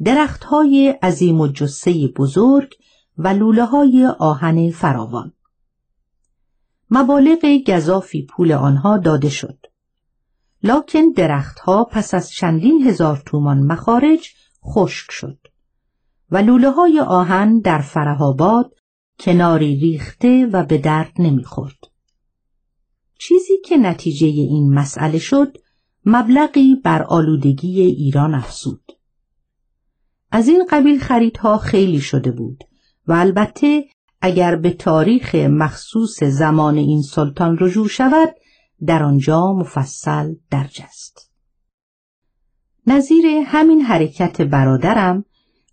[0.04, 2.74] درختهای عظیم و جسه بزرگ
[3.18, 5.32] و لوله های آهن فراوان.
[6.90, 9.58] مبالغ گذافی پول آنها داده شد.
[10.62, 14.28] لکن درختها پس از چندین هزار تومان مخارج
[14.64, 15.38] خشک شد
[16.30, 18.72] و لوله های آهن در فرهاباد
[19.20, 21.78] کناری ریخته و به درد نمی‌خورد.
[23.18, 25.56] چیزی که نتیجه این مسئله شد
[26.06, 28.92] مبلغی بر آلودگی ایران افزود.
[30.30, 32.64] از این قبیل خریدها خیلی شده بود
[33.06, 33.84] و البته
[34.26, 38.34] اگر به تاریخ مخصوص زمان این سلطان رجوع شود
[38.86, 41.30] در آنجا مفصل درج است.
[42.86, 45.24] نظیر همین حرکت برادرم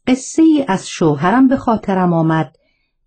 [0.08, 2.56] قصه ای از شوهرم به خاطرم آمد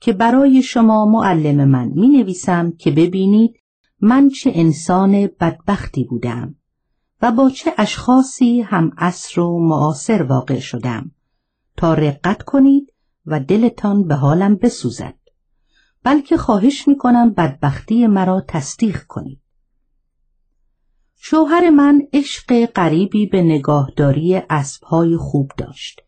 [0.01, 3.55] که برای شما معلم من می نویسم که ببینید
[4.01, 6.55] من چه انسان بدبختی بودم
[7.23, 11.11] و با چه اشخاصی هم اصر و معاصر واقع شدم
[11.77, 12.93] تا رقت کنید
[13.27, 15.15] و دلتان به حالم بسوزد
[16.07, 19.41] بلکه خواهش می کنم بدبختی مرا تصدیق کنید
[21.17, 26.01] شوهر من عشق غریبی به نگاهداری اسبهای خوب داشت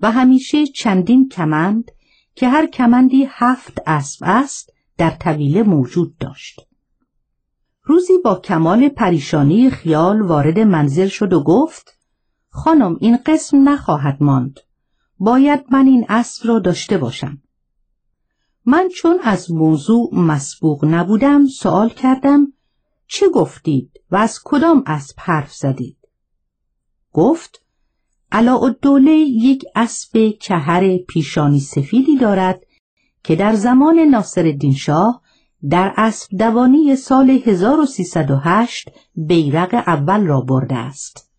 [0.00, 1.90] و همیشه چندین کمند
[2.34, 6.60] که هر کمندی هفت اسب است در طویله موجود داشت.
[7.82, 11.98] روزی با کمال پریشانی خیال وارد منزل شد و گفت
[12.48, 14.60] خانم این قسم نخواهد ماند.
[15.18, 17.41] باید من این اسب را داشته باشم.
[18.66, 22.52] من چون از موضوع مسبوق نبودم سوال کردم
[23.06, 25.96] چه گفتید و از کدام اسب حرف زدید؟
[27.12, 27.62] گفت
[28.32, 32.62] علاءالدوله یک اسب کهر پیشانی سفیدی دارد
[33.24, 35.22] که در زمان ناصر شاه
[35.70, 41.30] در اسب دوانی سال 1308 بیرق اول را برده است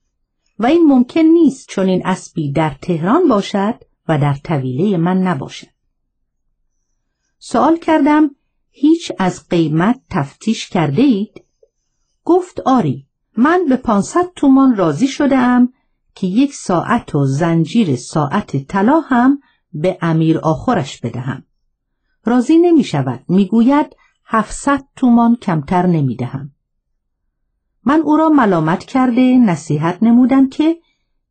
[0.60, 3.76] و این ممکن نیست چون این اسبی در تهران باشد
[4.08, 5.73] و در طویله من نباشد
[7.46, 8.36] سوال کردم
[8.70, 11.44] هیچ از قیمت تفتیش کرده اید؟
[12.24, 15.74] گفت آری من به پانصد تومان راضی شده ام
[16.16, 19.40] که یک ساعت و زنجیر ساعت طلا هم
[19.74, 21.46] به امیر آخرش بدهم
[22.26, 26.52] راضی نمی شود می گوید هفتصد تومان کمتر نمی دهم.
[27.86, 30.78] من او را ملامت کرده نصیحت نمودم که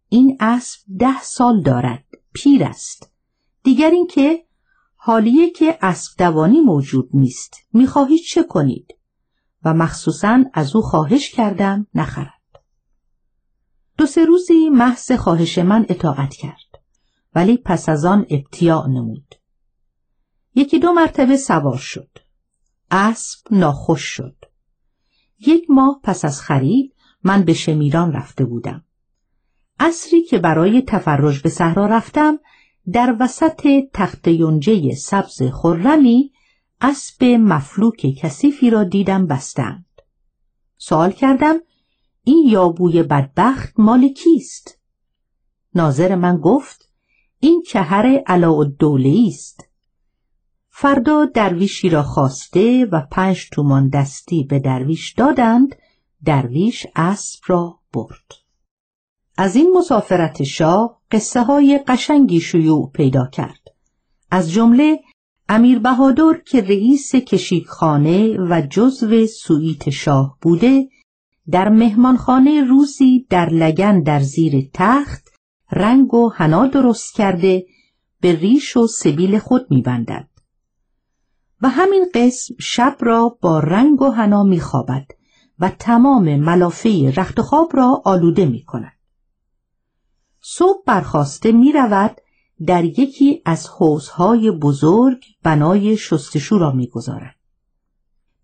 [0.08, 3.12] این اسب ده سال دارد پیر است
[3.62, 4.44] دیگر اینکه
[5.04, 7.56] حالیه که اسب دوانی موجود نیست.
[7.72, 8.94] می‌خواهید چه کنید؟
[9.64, 12.62] و مخصوصا از او خواهش کردم نخرد.
[13.98, 16.82] دو سه روزی محض خواهش من اطاعت کرد.
[17.34, 19.34] ولی پس از آن ابتیاع نمود.
[20.54, 22.18] یکی دو مرتبه سوار شد.
[22.90, 24.36] اسب ناخوش شد.
[25.38, 26.94] یک ماه پس از خرید
[27.24, 28.84] من به شمیران رفته بودم.
[29.78, 32.38] اصری که برای تفرج به صحرا رفتم
[32.90, 36.32] در وسط تخت یونجه سبز خرمی
[36.80, 39.86] اسب مفلوک کثیفی را دیدم بستند.
[40.76, 41.56] سوال کردم
[42.24, 44.78] این یابوی بدبخت مال کیست؟
[45.74, 46.88] ناظر من گفت
[47.40, 49.68] این کهر علاءالدوله است.
[50.68, 55.76] فردا درویشی را خواسته و پنج تومان دستی به درویش دادند
[56.24, 58.41] درویش اسب را برد.
[59.36, 63.68] از این مسافرت شاه قصه های قشنگی شیوع پیدا کرد
[64.30, 65.00] از جمله
[65.48, 70.88] امیر بهادر که رئیس کشیکخانه و جزو سویت شاه بوده
[71.50, 75.28] در مهمانخانه روزی در لگن در زیر تخت
[75.72, 77.66] رنگ و حنا درست کرده
[78.20, 80.28] به ریش و سبیل خود میبندد
[81.62, 85.06] و همین قسم شب را با رنگ و حنا میخوابد
[85.58, 89.01] و تمام ملافه رخت خواب را آلوده می کند.
[90.44, 92.16] صبح برخواسته می رود
[92.66, 97.36] در یکی از حوزهای بزرگ بنای شستشو را می گذارد.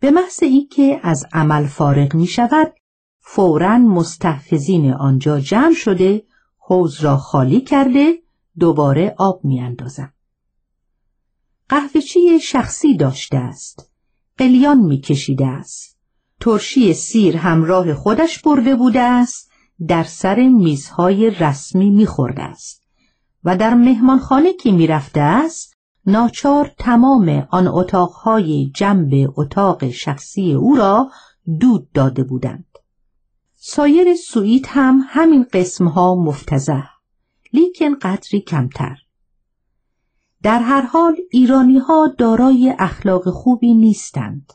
[0.01, 2.75] به محض اینکه از عمل فارغ می شود
[3.21, 6.25] فورا مستحفظین آنجا جمع شده
[6.59, 8.19] حوز را خالی کرده
[8.59, 10.13] دوباره آب می اندازم.
[11.69, 13.93] قهوهچی شخصی داشته است.
[14.39, 15.99] قلیان می کشیده است.
[16.41, 19.48] ترشی سیر همراه خودش برده بوده است.
[19.87, 22.83] در سر میزهای رسمی می خورده است.
[23.45, 25.75] و در مهمانخانه که می رفته است
[26.07, 31.11] ناچار تمام آن اتاقهای جنب اتاق شخصی او را
[31.61, 32.79] دود داده بودند.
[33.55, 36.85] سایر سویت هم همین قسمها مفتزه
[37.53, 38.97] لیکن قدری کمتر.
[40.43, 44.53] در هر حال ایرانی ها دارای اخلاق خوبی نیستند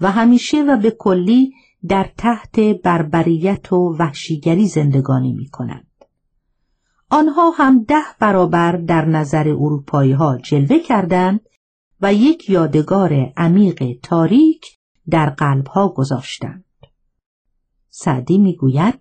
[0.00, 1.52] و همیشه و به کلی
[1.88, 6.04] در تحت بربریت و وحشیگری زندگانی می کنند.
[7.10, 11.40] آنها هم ده برابر در نظر اروپایی ها جلوه کردند
[12.00, 14.66] و یک یادگار عمیق تاریک
[15.10, 16.64] در قلب ها گذاشتند.
[17.88, 19.00] سعدی می‌گوید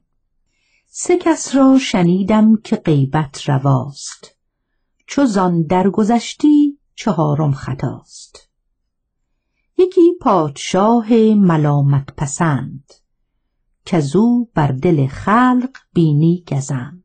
[0.87, 4.37] سه کس را شنیدم که غیبت رواست
[5.07, 8.42] چو زان درگذشتی چهارم خطاست
[9.83, 12.93] یکی پادشاه ملامت پسند
[13.85, 17.03] کزو بر دل خلق بینی گزند.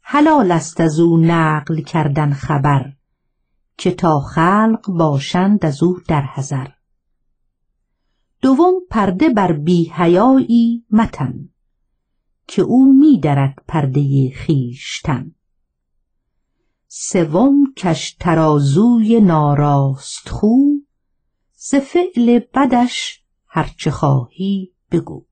[0.00, 2.92] حلال است از او نقل کردن خبر
[3.76, 6.68] که تا خلق باشند از او در حذر.
[8.42, 11.48] دوم پرده بر بیهیایی متن
[12.46, 15.34] که او میدرد پرده خیشتن
[16.88, 20.77] سوم کش ترازوی ناراست خو
[21.70, 25.26] ز فعل بدش هرچه خواهی بگو.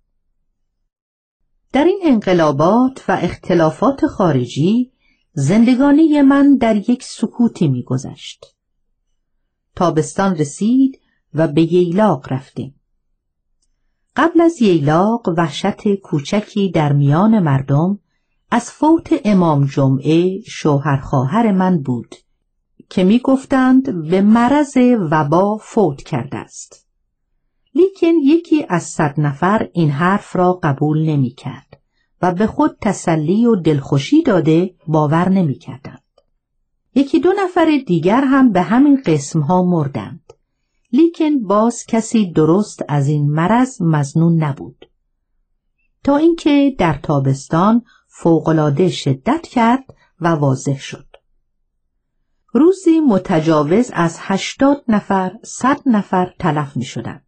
[1.72, 4.92] در این انقلابات و اختلافات خارجی
[5.32, 8.46] زندگانی من در یک سکوتی میگذشت.
[9.76, 11.00] تابستان رسید
[11.34, 12.80] و به ییلاق رفتیم.
[14.16, 17.98] قبل از ییلاق وحشت کوچکی در میان مردم
[18.50, 22.14] از فوت امام جمعه شوهر خواهر من بود.
[22.88, 24.76] که می گفتند به مرض
[25.10, 26.86] وبا فوت کرده است.
[27.74, 31.80] لیکن یکی از صد نفر این حرف را قبول نمی کرد
[32.22, 36.02] و به خود تسلی و دلخوشی داده باور نمی کردند.
[36.94, 40.32] یکی دو نفر دیگر هم به همین قسم ها مردند.
[40.92, 44.86] لیکن باز کسی درست از این مرض مزنون نبود.
[46.04, 49.84] تا اینکه در تابستان فوقالعاده شدت کرد
[50.20, 51.05] و واضح شد.
[52.58, 57.22] روزی متجاوز از هشتاد نفر صد نفر تلف می شدن.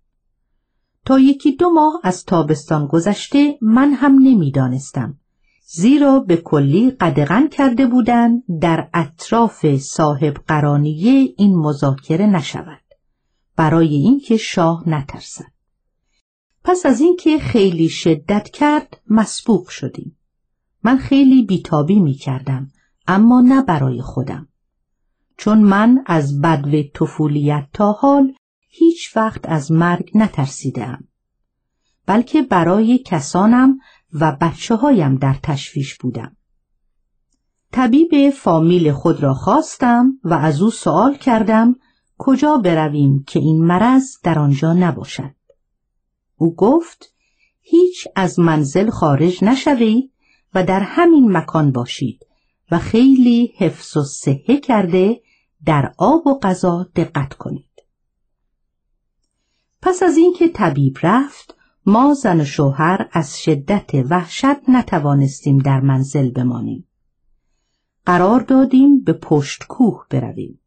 [1.05, 5.19] تا یکی دو ماه از تابستان گذشته من هم نمی‌دانستم.
[5.67, 12.83] زیرا به کلی قدغن کرده بودند در اطراف صاحب قرانیه این مذاکره نشود.
[13.57, 15.53] برای اینکه شاه نترسد.
[16.65, 20.19] پس از اینکه خیلی شدت کرد مسبوق شدیم.
[20.83, 22.71] من خیلی بیتابی می کردم
[23.09, 24.49] اما نه برای خودم.
[25.39, 28.33] چون من از بدو طفولیت تا حال
[28.69, 31.05] هیچ وقت از مرگ نترسیدم
[32.07, 33.79] بلکه برای کسانم
[34.13, 36.37] و بچه هایم در تشویش بودم.
[37.73, 41.77] طبیب فامیل خود را خواستم و از او سوال کردم
[42.19, 45.35] کجا برویم که این مرض در آنجا نباشد؟
[46.37, 47.15] او گفت
[47.61, 50.13] هیچ از منزل خارج نشوید
[50.55, 52.27] و در همین مکان باشید
[52.71, 55.21] و خیلی حفظ و صحه کرده
[55.65, 57.83] در آب و غذا دقت کنید
[59.83, 61.55] پس از اینکه طبیب رفت
[61.87, 66.89] ما زن و شوهر از شدت وحشت نتوانستیم در منزل بمانیم
[68.07, 70.61] قرار دادیم به پشت کوه برویم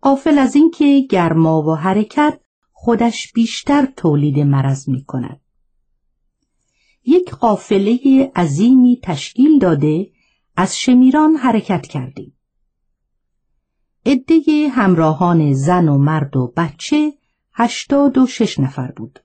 [0.00, 2.40] قافل از اینکه گرما و حرکت
[2.72, 5.40] خودش بیشتر تولید مرض می کند.
[7.04, 7.98] یک قافله
[8.36, 10.10] عظیمی تشکیل داده
[10.56, 12.36] از شمیران حرکت کردیم.
[14.06, 17.12] عده همراهان زن و مرد و بچه
[17.52, 19.20] هشتاد و شش نفر بود.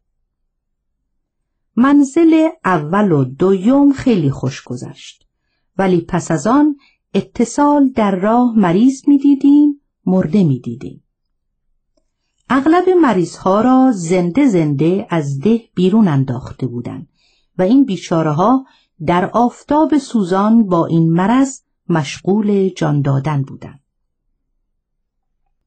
[1.75, 5.27] منزل اول و دوم خیلی خوش گذشت
[5.77, 6.75] ولی پس از آن
[7.13, 11.03] اتصال در راه مریض می دیدیم مرده می دیدیم.
[12.49, 17.07] اغلب مریض ها را زنده زنده از ده بیرون انداخته بودند
[17.57, 18.65] و این بیچاره ها
[19.05, 23.84] در آفتاب سوزان با این مرض مشغول جان دادن بودند.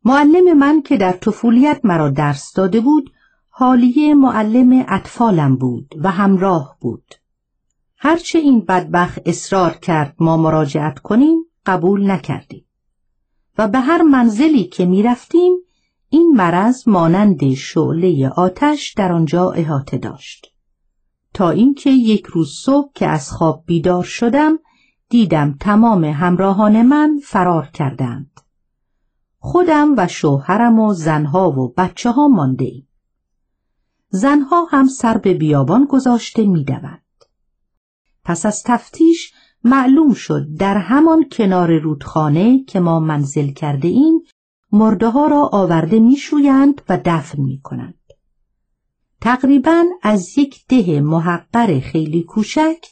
[0.05, 3.13] معلم من که در طفولیت مرا درس داده بود
[3.49, 7.15] حالیه معلم اطفالم بود و همراه بود.
[7.97, 12.65] هرچه این بدبخ اصرار کرد ما مراجعت کنیم قبول نکردیم.
[13.59, 15.57] و به هر منزلی که می رفتیم
[16.09, 20.47] این مرض مانند شعله آتش در آنجا احاطه داشت.
[21.35, 24.59] تا اینکه یک روز صبح که از خواب بیدار شدم
[25.09, 28.41] دیدم تمام همراهان من فرار کردند.
[29.39, 32.89] خودم و شوهرم و زنها و بچه ها مانده ایم.
[34.11, 37.03] زنها هم سر به بیابان گذاشته می‌دوند.
[38.25, 39.33] پس از تفتیش
[39.65, 44.21] معلوم شد در همان کنار رودخانه که ما منزل کرده ایم
[44.73, 47.95] مرده ها را آورده میشویند و دفن می کنند.
[49.21, 52.87] تقریبا از یک ده محقر خیلی کوچک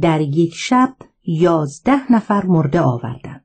[0.00, 3.44] در یک شب یازده نفر مرده آوردند.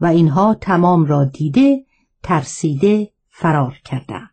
[0.00, 1.84] و اینها تمام را دیده
[2.22, 4.30] ترسیده فرار کردند.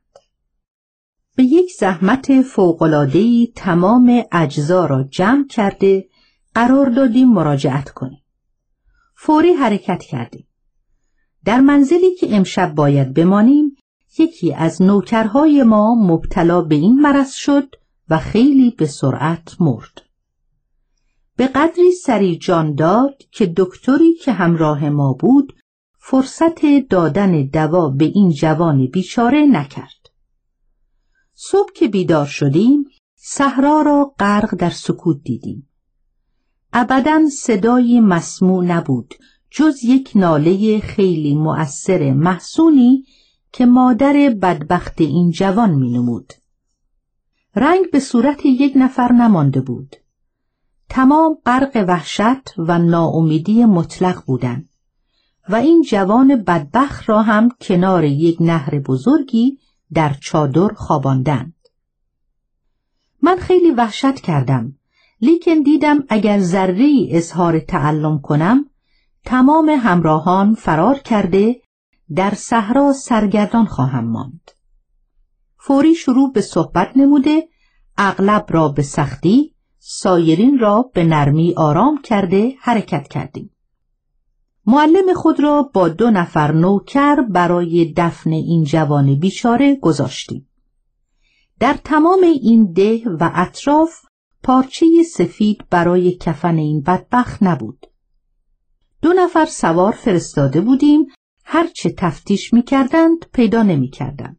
[1.35, 6.09] به یک زحمت فوقلادهی تمام اجزا را جمع کرده
[6.53, 8.23] قرار دادیم مراجعت کنیم.
[9.15, 10.47] فوری حرکت کردیم.
[11.45, 13.75] در منزلی که امشب باید بمانیم
[14.19, 17.75] یکی از نوکرهای ما مبتلا به این مرض شد
[18.09, 20.02] و خیلی به سرعت مرد.
[21.37, 25.53] به قدری سری جان داد که دکتری که همراه ما بود
[25.99, 30.09] فرصت دادن دوا به این جوان بیچاره نکرد.
[31.33, 35.69] صبح که بیدار شدیم صحرا را غرق در سکوت دیدیم.
[36.73, 39.13] ابدا صدای مسموع نبود
[39.51, 43.05] جز یک ناله خیلی مؤثر محسونی
[43.51, 46.33] که مادر بدبخت این جوان می نمود.
[47.55, 49.95] رنگ به صورت یک نفر نمانده بود.
[50.93, 54.69] تمام غرق وحشت و ناامیدی مطلق بودند.
[55.49, 59.57] و این جوان بدبخ را هم کنار یک نهر بزرگی
[59.93, 61.55] در چادر خواباندند.
[63.21, 64.75] من خیلی وحشت کردم
[65.21, 68.65] لیکن دیدم اگر ذره اظهار تعلم کنم
[69.25, 71.61] تمام همراهان فرار کرده
[72.15, 74.51] در صحرا سرگردان خواهم ماند.
[75.57, 77.47] فوری شروع به صحبت نموده
[77.97, 79.52] اغلب را به سختی
[79.85, 83.55] سایرین را به نرمی آرام کرده حرکت کردیم.
[84.65, 90.49] معلم خود را با دو نفر نوکر برای دفن این جوان بیچاره گذاشتیم.
[91.59, 94.05] در تمام این ده و اطراف
[94.43, 97.85] پارچه سفید برای کفن این بدبخت نبود.
[99.01, 101.05] دو نفر سوار فرستاده بودیم
[101.45, 104.37] هرچه تفتیش می کردند پیدا نمی کردم.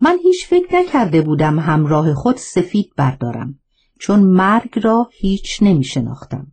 [0.00, 3.60] من هیچ فکر نکرده بودم همراه خود سفید بردارم
[3.98, 6.52] چون مرگ را هیچ نمی شناختم.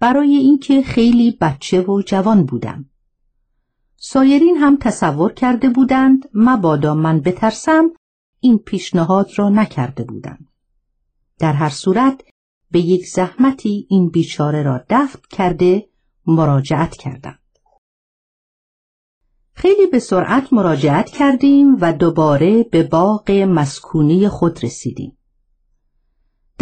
[0.00, 2.90] برای اینکه خیلی بچه و جوان بودم.
[3.96, 7.90] سایرین هم تصور کرده بودند مبادا من بترسم
[8.40, 10.38] این پیشنهاد را نکرده بودم.
[11.38, 12.24] در هر صورت
[12.70, 15.88] به یک زحمتی این بیچاره را دفن کرده
[16.26, 17.38] مراجعت کردم.
[19.54, 25.18] خیلی به سرعت مراجعت کردیم و دوباره به باغ مسکونی خود رسیدیم.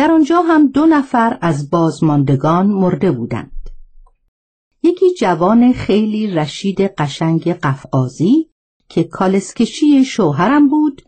[0.00, 3.70] در آنجا هم دو نفر از بازماندگان مرده بودند.
[4.82, 8.50] یکی جوان خیلی رشید قشنگ قفقازی
[8.88, 11.02] که کالسکشی شوهرم بود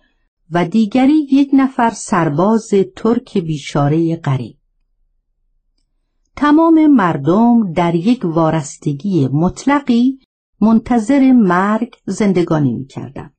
[0.50, 4.56] و دیگری یک نفر سرباز ترک بیچاره غریب.
[6.36, 10.18] تمام مردم در یک وارستگی مطلقی
[10.60, 13.30] منتظر مرگ زندگانی می کردن.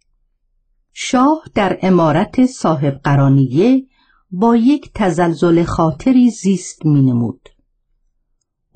[0.94, 3.88] شاه در امارت صاحب قرانیه
[4.36, 7.50] با یک تزلزل خاطری زیست می نمود.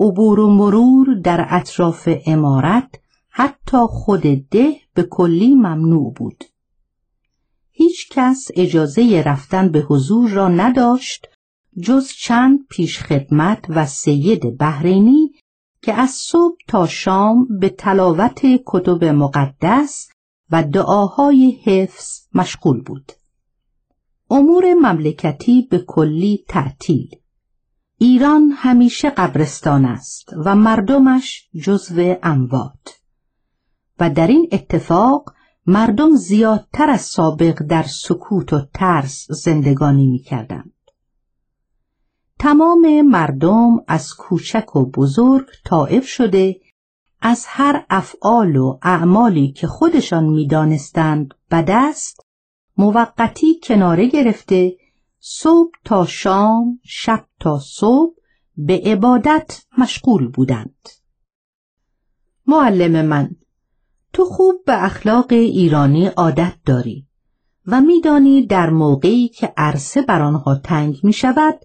[0.00, 2.94] عبور و مرور در اطراف امارت
[3.28, 6.44] حتی خود ده به کلی ممنوع بود.
[7.70, 11.26] هیچ کس اجازه رفتن به حضور را نداشت
[11.82, 15.32] جز چند پیشخدمت و سید بحرینی
[15.82, 20.08] که از صبح تا شام به تلاوت کتب مقدس
[20.50, 23.12] و دعاهای حفظ مشغول بود.
[24.30, 27.10] امور مملکتی به کلی تعطیل.
[27.98, 33.00] ایران همیشه قبرستان است و مردمش جزو اموات.
[34.00, 35.34] و در این اتفاق
[35.66, 40.72] مردم زیادتر از سابق در سکوت و ترس زندگانی می کردند.
[42.38, 46.60] تمام مردم از کوچک و بزرگ طائف شده
[47.20, 52.27] از هر افعال و اعمالی که خودشان می‌دانستند بد است
[52.78, 54.76] موقتی کناره گرفته
[55.20, 58.14] صبح تا شام شب تا صبح
[58.56, 60.88] به عبادت مشغول بودند.
[62.46, 63.30] معلم من
[64.12, 67.06] تو خوب به اخلاق ایرانی عادت داری
[67.66, 71.60] و میدانی در موقعی که عرصه بر آنها تنگ می شود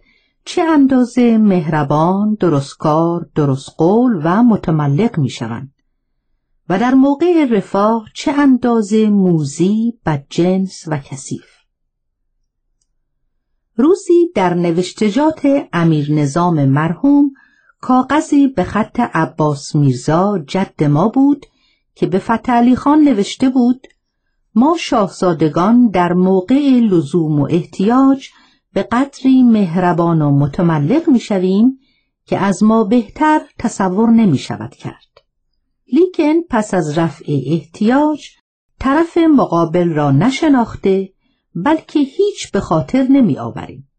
[0.45, 5.72] چه اندازه مهربان، درستکار، درست قول و متملق می شوند
[6.70, 11.45] و در موقع رفاه چه اندازه موزی، بدجنس و کثیف.
[13.76, 15.41] روزی در نوشتجات
[15.74, 17.32] امیر نظام مرحوم
[17.82, 21.45] کاغذی به خط عباس میرزا جد ما بود
[21.95, 23.88] که به فتح خان نوشته بود
[24.55, 28.30] ما شاهزادگان در موقع لزوم و احتیاج
[28.74, 31.80] به قدری مهربان و متملق می شویم
[32.26, 35.12] که از ما بهتر تصور نمی شود کرد.
[35.94, 38.30] لیکن پس از رفع احتیاج
[38.80, 41.14] طرف مقابل را نشناخته
[41.56, 43.89] بلکه هیچ به خاطر نمی آوریم.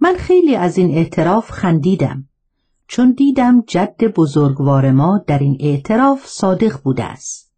[0.00, 2.28] من خیلی از این اعتراف خندیدم
[2.88, 7.52] چون دیدم جد بزرگوار ما در این اعتراف صادق بوده است.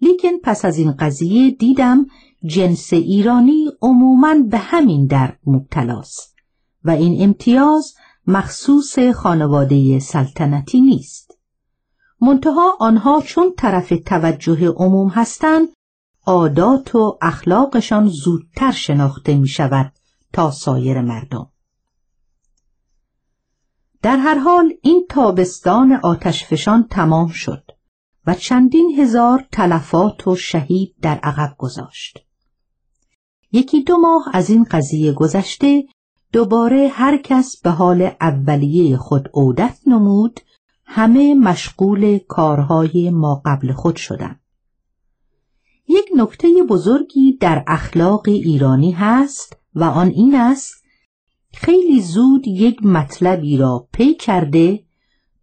[0.00, 2.06] لیکن پس از این قضیه دیدم
[2.46, 6.36] جنس ایرانی عموماً به همین درد مبتلاست
[6.84, 7.94] و این امتیاز
[8.26, 11.25] مخصوص خانواده سلطنتی نیست.
[12.26, 15.68] منتها آنها چون طرف توجه عموم هستند
[16.26, 19.92] عادات و اخلاقشان زودتر شناخته می شود
[20.32, 21.50] تا سایر مردم.
[24.02, 27.70] در هر حال این تابستان آتشفشان تمام شد
[28.26, 32.18] و چندین هزار تلفات و شهید در عقب گذاشت.
[33.52, 35.84] یکی دو ماه از این قضیه گذشته
[36.32, 40.40] دوباره هر کس به حال اولیه خود عودت نمود
[40.86, 44.40] همه مشغول کارهای ما قبل خود شدند.
[45.88, 50.84] یک نکته بزرگی در اخلاق ایرانی هست و آن این است
[51.52, 54.84] خیلی زود یک مطلبی را پی کرده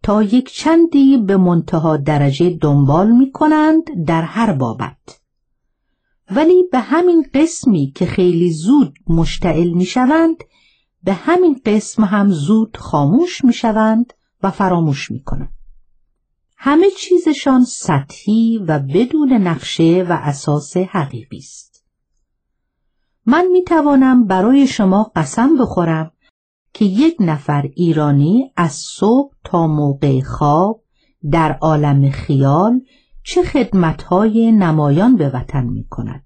[0.02, 5.20] تا یک چندی به منتها درجه دنبال می کنند در هر بابت
[6.30, 10.36] ولی به همین قسمی که خیلی زود مشتعل می شوند
[11.04, 14.12] به همین قسم هم زود خاموش می شوند
[14.44, 15.52] و فراموش می کنند.
[16.56, 21.84] همه چیزشان سطحی و بدون نقشه و اساس حقیقی است.
[23.26, 26.10] من می توانم برای شما قسم بخورم
[26.72, 30.82] که یک نفر ایرانی از صبح تا موقع خواب
[31.30, 32.80] در عالم خیال
[33.22, 36.24] چه خدمتهای نمایان به وطن می کند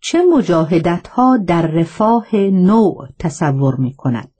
[0.00, 4.35] چه مجاهدتها در رفاه نوع تصور می کند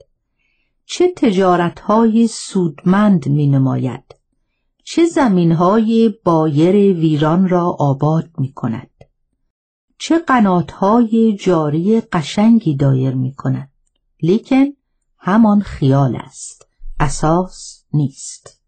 [0.89, 4.15] چه تجارتهای سودمند می نماید
[4.83, 8.89] چه زمینهای بایر ویران را آباد می کند
[9.97, 13.71] چه قناتهای جاری قشنگی دایر می کند
[14.21, 14.65] لیکن
[15.17, 16.67] همان خیال است
[16.99, 18.61] اساس نیست.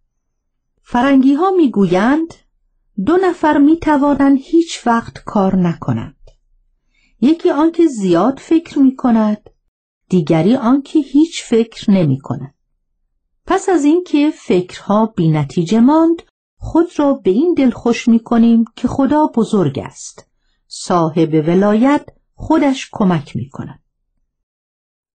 [0.81, 2.33] فرنگی ها می گویند
[3.05, 6.15] دو نفر می توانند هیچ وقت کار نکنند.
[7.21, 9.49] یکی آنکه زیاد فکر می کند
[10.09, 12.53] دیگری آنکه هیچ فکر نمی کند.
[13.45, 16.21] پس از اینکه فکرها بی نتیجه ماند
[16.57, 20.27] خود را به این دل خوش می کنیم که خدا بزرگ است.
[20.67, 22.05] صاحب ولایت
[22.35, 23.83] خودش کمک می کند.